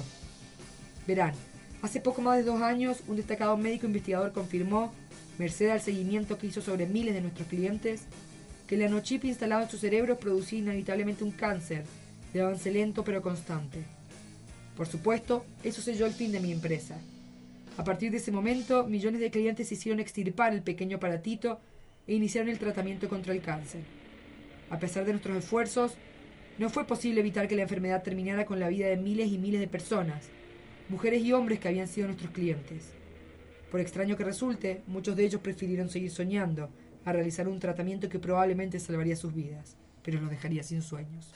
[1.07, 1.33] Verán,
[1.81, 4.93] Hace poco más de dos años, un destacado médico investigador confirmó,
[5.39, 8.03] merced al seguimiento que hizo sobre miles de nuestros clientes,
[8.67, 11.83] que el nanochip instalado en su cerebro producía inevitablemente un cáncer,
[12.33, 13.83] de avance lento pero constante.
[14.77, 16.97] Por supuesto, eso selló el fin de mi empresa.
[17.77, 21.59] A partir de ese momento, millones de clientes hicieron extirpar el pequeño aparatito
[22.05, 23.81] e iniciaron el tratamiento contra el cáncer.
[24.69, 25.93] A pesar de nuestros esfuerzos,
[26.59, 29.59] no fue posible evitar que la enfermedad terminara con la vida de miles y miles
[29.59, 30.29] de personas,
[30.91, 32.91] mujeres y hombres que habían sido nuestros clientes.
[33.71, 36.69] Por extraño que resulte, muchos de ellos prefirieron seguir soñando
[37.05, 41.31] a realizar un tratamiento que probablemente salvaría sus vidas, pero los dejaría sin sueños.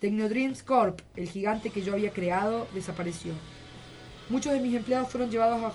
[0.00, 3.32] Technodreams Corp, el gigante que yo había creado, desapareció.
[4.28, 5.72] Muchos de mis empleados fueron llevados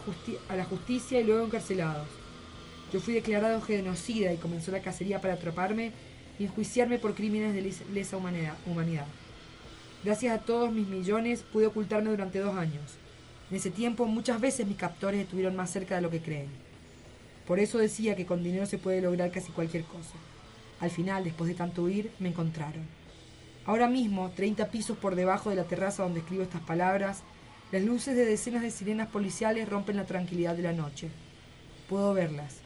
[0.50, 2.10] a, la justicia y luego encarcelados.
[2.92, 5.94] Yo fui declarado genocida y comenzó la cacería para atraparme
[6.38, 9.08] y enjuiciarme por crímenes de lesa humanidad.
[10.04, 12.98] Gracias a todos mis millones pude ocultarme durante dos años.
[13.50, 16.50] En ese tiempo muchas veces mis captores estuvieron más cerca de lo que creen.
[17.48, 20.16] Por eso decía que con dinero se puede lograr casi cualquier cosa.
[20.82, 22.86] Al final, después de tanto huir, me encontraron.
[23.66, 27.24] Ahora mismo, 30 pisos por debajo de la terraza donde escribo estas palabras,
[27.72, 31.10] las luces de decenas de sirenas policiales rompen la tranquilidad de la noche.
[31.88, 32.58] Puedo verlas.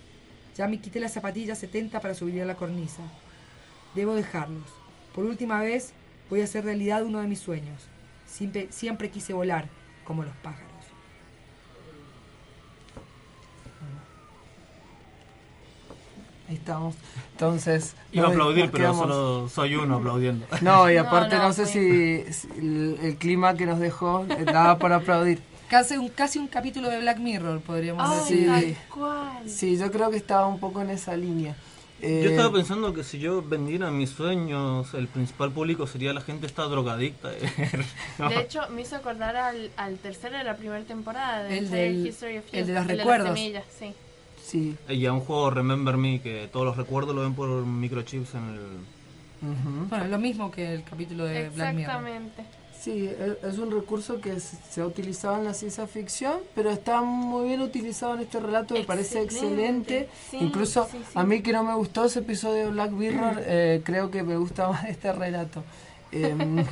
[0.55, 3.03] Ya me quité las zapatillas 70 para subir a la cornisa.
[3.93, 4.65] Debo dejarlos.
[5.13, 5.93] Por última vez,
[6.29, 7.83] voy a hacer realidad uno de mis sueños.
[8.25, 9.67] Siempre, siempre quise volar,
[10.05, 10.67] como los pájaros.
[16.49, 16.95] Ahí estamos.
[17.33, 17.95] Entonces.
[18.13, 20.45] Iba a aplaudir, pero solo soy uno aplaudiendo.
[20.61, 24.45] No, y aparte no, no, sé si, si el, el clima que nos dejó eh,
[24.45, 25.41] daba para aplaudir.
[25.69, 28.77] Casi un, casi un capítulo de Black Mirror, podríamos Ay, decir.
[28.93, 29.49] cual.
[29.49, 31.57] Sí, yo creo que estaba un poco en esa línea.
[32.01, 36.21] Eh, Yo estaba pensando que si yo vendiera mis sueños, el principal público sería la
[36.21, 37.31] gente está drogadicta.
[38.19, 38.29] No.
[38.29, 42.07] De hecho, me hizo acordar al, al tercero de la primera temporada de El del-
[42.07, 43.27] History of el de los las recuerdos.
[43.37, 43.93] semillas, sí.
[44.43, 44.75] Sí.
[44.89, 48.49] Y a un juego Remember Me, que todos los recuerdos lo ven por microchips en
[48.49, 48.59] el...
[49.89, 51.79] Bueno, lo mismo que el capítulo de Black Mirror.
[51.95, 52.43] Exactamente.
[52.81, 57.01] Sí, e- es un recurso que se ha utilizado en la ciencia ficción, pero está
[57.01, 60.07] muy bien utilizado en este relato, me parece Excelente.
[60.29, 61.03] Sí, Incluso sí, sí.
[61.15, 64.37] a mí que no me gustó ese episodio de Black Mirror, eh, creo que me
[64.37, 65.63] gusta más este relato.
[66.11, 66.59] Em,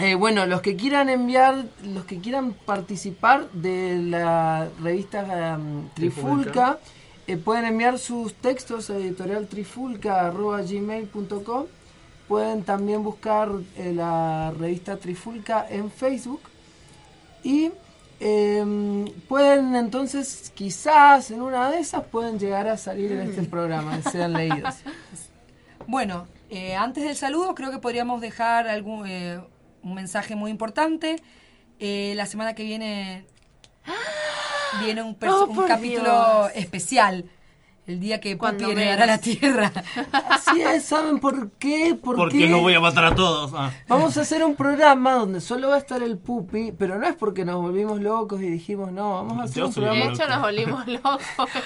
[0.00, 6.78] eh, bueno, los que quieran enviar, los que quieran participar de la revista em, Trifulca,
[7.26, 11.64] eh, pueden enviar sus textos a editorialtrifulca.gmail.com
[12.28, 16.42] Pueden también buscar eh, la revista Trifulca en Facebook.
[17.42, 17.70] Y
[18.20, 23.96] em, pueden entonces, quizás en una de esas, pueden llegar a salir en este programa,
[24.00, 24.74] que sean leídos.
[25.86, 29.40] Bueno, eh, antes del saludo creo que podríamos dejar algún, eh,
[29.82, 31.16] un mensaje muy importante.
[31.78, 33.24] Eh, la semana que viene
[34.84, 36.50] viene un, Oh, un capítulo Dios.
[36.56, 37.24] especial.
[37.88, 39.72] El día que Cuando Pupi heredará la tierra.
[40.30, 41.98] Así es, ¿saben por qué?
[42.00, 43.52] Porque Porque no voy a matar a todos.
[43.56, 43.70] Ah.
[43.88, 47.16] Vamos a hacer un programa donde solo va a estar el pupi, pero no es
[47.16, 50.12] porque nos volvimos locos y dijimos, no, vamos a hacer Yo un soy De programa...
[50.12, 51.22] hecho, nos volvimos locos.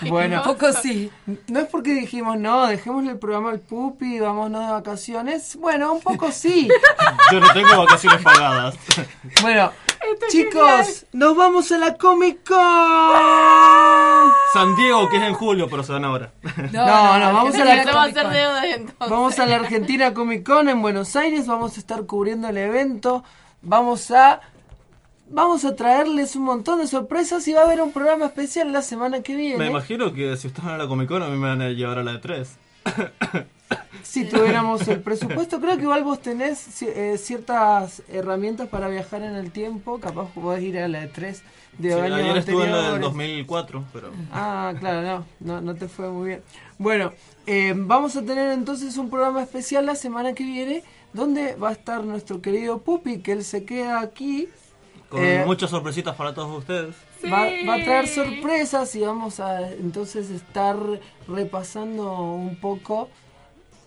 [0.08, 0.36] Bueno.
[0.36, 1.10] Un poco sí.
[1.48, 5.56] No es porque dijimos, no, dejémosle el programa al pupi, vámonos de vacaciones.
[5.56, 6.68] Bueno, un poco sí.
[7.32, 8.76] Yo no tengo vacaciones pagadas.
[9.40, 9.72] Bueno,
[10.30, 12.58] chicos, nos vamos a la Comic Con.
[14.52, 16.32] San Diego, que es en julio, pero se dan ahora.
[16.72, 18.96] No, no, vamos a la- a deudas entonces.
[18.98, 23.24] Vamos a la Argentina Comic Con en Buenos Aires, vamos a estar cubriendo el evento,
[23.62, 24.40] vamos a
[25.28, 28.82] vamos a traerles un montón de sorpresas y va a haber un programa especial la
[28.82, 29.56] semana que viene.
[29.56, 31.98] Me imagino que si están en la Comic Con a mí me van a llevar
[31.98, 32.56] a la de 3.
[34.02, 39.34] Si tuviéramos el presupuesto, creo que igual vos tenés eh, ciertas herramientas para viajar en
[39.36, 41.42] el tiempo, capaz podés ir a la de 3
[41.78, 43.02] de años ayer estuve en la del anteriores.
[43.02, 44.10] 2004, pero...
[44.32, 46.42] Ah, claro, no, no, no te fue muy bien.
[46.78, 47.12] Bueno,
[47.46, 50.82] eh, vamos a tener entonces un programa especial la semana que viene,
[51.12, 54.48] donde va a estar nuestro querido Pupi, que él se queda aquí.
[55.08, 56.94] Con Eh, muchas sorpresitas para todos ustedes.
[57.24, 60.76] Va, va a traer sorpresas y vamos a entonces estar
[61.28, 63.08] repasando un poco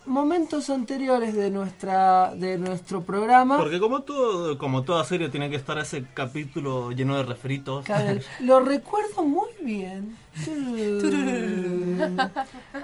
[0.06, 3.58] momentos anteriores de nuestra de nuestro programa.
[3.58, 7.84] Porque como todo, como toda serie tiene que estar ese capítulo lleno de refritos.
[7.84, 10.16] Claro, lo recuerdo muy bien.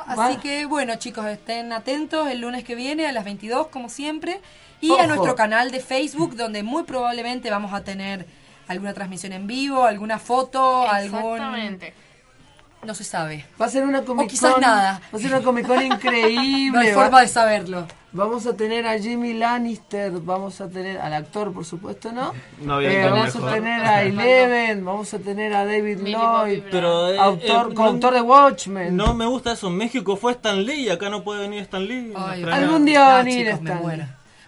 [0.07, 4.41] Así que bueno, chicos, estén atentos el lunes que viene a las 22, como siempre.
[4.81, 8.27] Y a nuestro canal de Facebook, donde muy probablemente vamos a tener
[8.67, 11.79] alguna transmisión en vivo, alguna foto, algún...
[12.85, 13.45] No se sabe.
[13.61, 15.01] Va a ser una Comic O quizás Con- nada.
[15.15, 16.73] Va a ser una Comic Con increíble.
[16.73, 17.87] No hay va- forma de saberlo.
[18.15, 22.33] Vamos a tener a Jimmy Lannister, vamos a tener al actor, por supuesto, ¿no?
[22.61, 23.49] No había Eh, nada vamos mejor.
[23.49, 26.63] a tener a Eleven, vamos a tener a David Lloyd.
[26.71, 28.97] Pero, eh, autor, eh, coautor no- de Watchmen.
[28.97, 29.69] No me gusta eso.
[29.69, 32.13] En México fue Stan Lee y acá no puede venir Stan Lee.
[32.17, 32.43] Ay.
[32.43, 34.05] Algún día va a No, venir muero.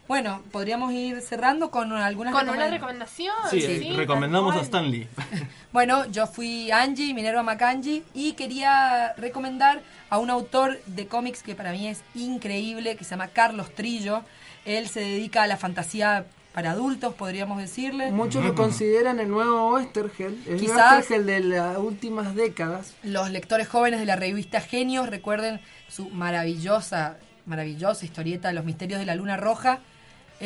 [0.07, 3.35] Bueno, podríamos ir cerrando con algunas Con una recomendación.
[3.51, 4.65] Sí, sí, recomendamos a cual.
[4.65, 5.09] Stan Lee.
[5.73, 11.57] Bueno, yo fui Angie, Minerva Macangi, y quería recomendar a un autor de cómics que
[11.57, 14.23] para mí es increíble, que se llama Carlos Trillo.
[14.67, 18.13] Él se dedica a la fantasía para adultos, podríamos decirle.
[18.13, 22.95] Muchos lo consideran el nuevo Westergel, el Quizás- Westergel de las últimas décadas.
[23.03, 27.17] Los lectores jóvenes de la revista Genios recuerden su maravillosa,
[27.47, 29.81] maravillosa historieta Los misterios de la luna roja,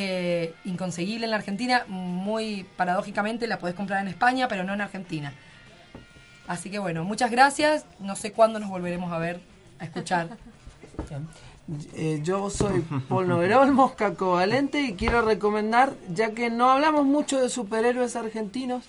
[0.00, 4.80] eh, inconseguible en la Argentina, muy paradójicamente la podés comprar en España, pero no en
[4.80, 5.32] Argentina.
[6.46, 7.84] Así que bueno, muchas gracias.
[7.98, 9.40] No sé cuándo nos volveremos a ver,
[9.80, 10.28] a escuchar.
[11.96, 17.40] Eh, yo soy Paul Noverol, Mosca Covalente, y quiero recomendar, ya que no hablamos mucho
[17.40, 18.84] de superhéroes argentinos,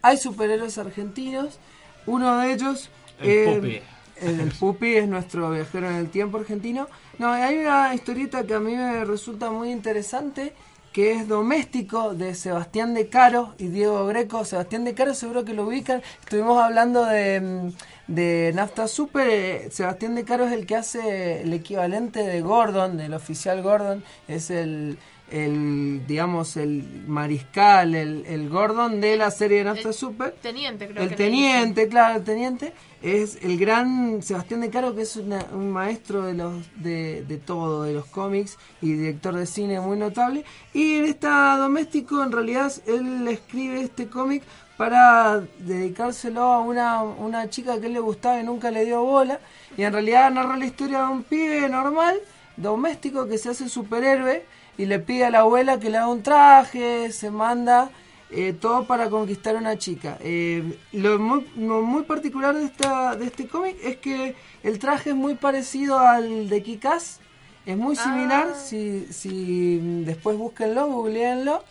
[0.00, 1.58] hay superhéroes argentinos,
[2.06, 2.88] uno de ellos...
[3.20, 3.82] El eh, Pupi.
[4.28, 6.86] el, el Pupi es nuestro viajero en el tiempo argentino.
[7.22, 10.54] No, hay una historieta que a mí me resulta muy interesante,
[10.92, 14.44] que es Doméstico, de Sebastián de Caro y Diego Greco.
[14.44, 16.02] Sebastián de Caro seguro que lo ubican.
[16.18, 19.70] Estuvimos hablando de, mm, de Nafta Super.
[19.70, 24.02] Sebastián de Caro es el que hace el equivalente de Gordon, del oficial Gordon.
[24.26, 24.98] Es el,
[25.32, 30.32] el digamos, el mariscal, el, el Gordon de la serie de Nafta Super.
[30.42, 32.72] Teniente, creo El que teniente, claro, el teniente
[33.02, 37.38] es el gran Sebastián de Caro, que es una- un maestro de los de, de
[37.38, 40.44] todo, de los cómics y director de cine muy notable.
[40.72, 44.42] Y en esta doméstico, en realidad, él escribe este cómic
[44.76, 49.40] para dedicárselo a una, una chica que él le gustaba y nunca le dio bola.
[49.76, 52.16] Y en realidad narra la historia de un pibe normal,
[52.56, 54.44] doméstico, que se hace superhéroe
[54.78, 57.90] y le pide a la abuela que le haga un traje, se manda
[58.30, 60.16] eh, todo para conquistar a una chica.
[60.20, 65.10] Eh, lo, muy, lo muy particular de, esta, de este cómic es que el traje
[65.10, 67.20] es muy parecido al de Kikaz,
[67.66, 71.62] es muy similar, si, si después búsquenlo, googleenlo.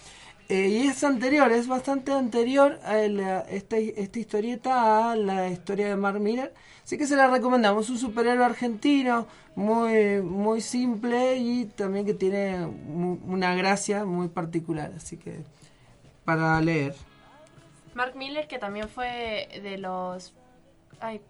[0.51, 5.87] Eh, y es anterior, es bastante anterior a la- esta, esta historieta a la historia
[5.87, 6.53] de Mark Miller.
[6.83, 7.89] Así que se la recomendamos.
[7.89, 14.91] Un superhéroe argentino muy, muy simple y también que tiene una gracia muy particular.
[14.97, 15.39] Así que
[16.25, 16.95] para leer.
[17.93, 20.33] Mark Miller, que también fue de los.
[20.99, 21.21] Ay.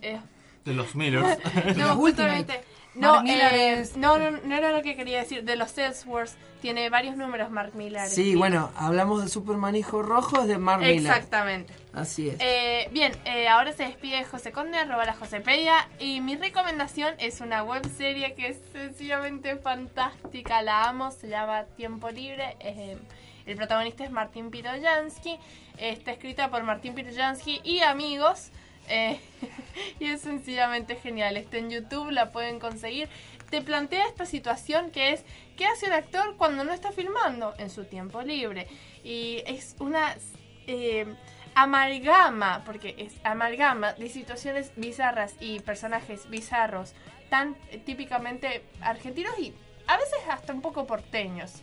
[0.00, 0.18] eh,
[0.64, 1.38] De los Millers.
[1.76, 2.60] no, justamente.
[2.94, 5.44] No, eh, es- no, no, no era lo que quería decir.
[5.44, 6.36] De los Salesforce.
[6.60, 8.06] Tiene varios números Mark Miller.
[8.10, 10.96] Sí, bueno, hablamos de Superman Hijo Rojo, es de Mark Miller.
[10.98, 11.72] Exactamente.
[11.94, 12.36] Así es.
[12.38, 15.88] Eh, bien, eh, ahora se despide José Conde, arroba la Josepedia.
[16.00, 20.60] Y mi recomendación es una web serie que es sencillamente fantástica.
[20.60, 22.56] La amo, se llama Tiempo Libre.
[22.60, 22.98] eh,
[23.46, 25.38] el protagonista es Martín Piroyansky.
[25.78, 28.50] está escrita por Martín Piroyansky y amigos.
[28.90, 29.20] Eh,
[30.00, 31.36] y es sencillamente genial.
[31.36, 33.08] Está en YouTube, la pueden conseguir.
[33.50, 35.24] Te plantea esta situación que es
[35.56, 38.66] ¿qué hace un actor cuando no está filmando en su tiempo libre?
[39.02, 40.16] Y es una
[40.66, 41.06] eh,
[41.54, 46.94] amalgama, porque es amalgama de situaciones bizarras y personajes bizarros
[47.28, 47.54] tan
[47.84, 49.54] típicamente argentinos y
[49.86, 51.62] a veces hasta un poco porteños.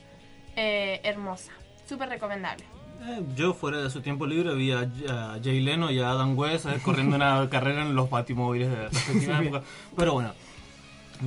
[0.55, 1.51] Eh, hermosa,
[1.85, 2.76] súper recomendable.
[3.03, 4.80] Eh, Yo fuera de su tiempo libre vi a,
[5.10, 8.76] a Jay Leno y a Adam West eh, corriendo una carrera en los batimóviles de
[8.78, 9.61] la respectiva época.
[9.95, 10.34] Pero bueno,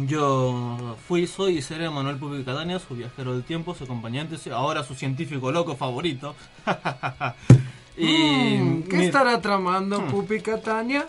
[0.06, 4.84] yo fui, soy y seré Manuel Pupi Catania, su viajero del tiempo, su acompañante, ahora
[4.84, 6.34] su científico loco favorito.
[7.96, 10.08] y Mm, ¿Qué mi- estará tramando Hmm.
[10.10, 11.06] Pupi Catania?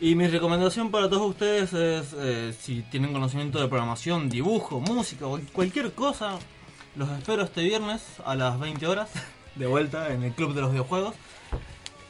[0.00, 5.26] Y mi recomendación para todos ustedes es, eh, si tienen conocimiento de programación, dibujo, música
[5.26, 6.38] o cualquier cosa,
[6.96, 9.08] los espero este viernes a las 20 horas,
[9.56, 11.14] de vuelta en el Club de los Videojuegos.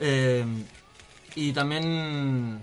[0.00, 0.44] Eh,
[1.34, 2.60] y también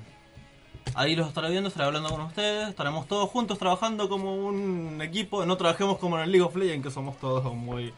[0.95, 5.45] ahí los estaré viendo, estaré hablando con ustedes, estaremos todos juntos trabajando como un equipo,
[5.45, 7.93] no trabajemos como en el League of Legends, que somos todos muy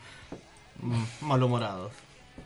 [1.21, 1.91] malhumorados.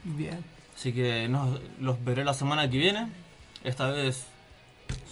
[0.03, 0.44] Bien.
[0.76, 3.07] Así que nos, los veré la semana que viene.
[3.64, 4.26] Esta vez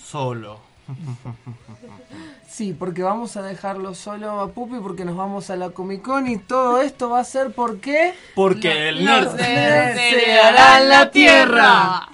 [0.01, 0.66] solo.
[2.49, 6.27] Sí, porque vamos a dejarlo solo a Pupi porque nos vamos a la Comic Con
[6.27, 8.15] y todo esto va a ser porque...
[8.33, 12.09] Porque el Los nerd nerds heredarán la tierra.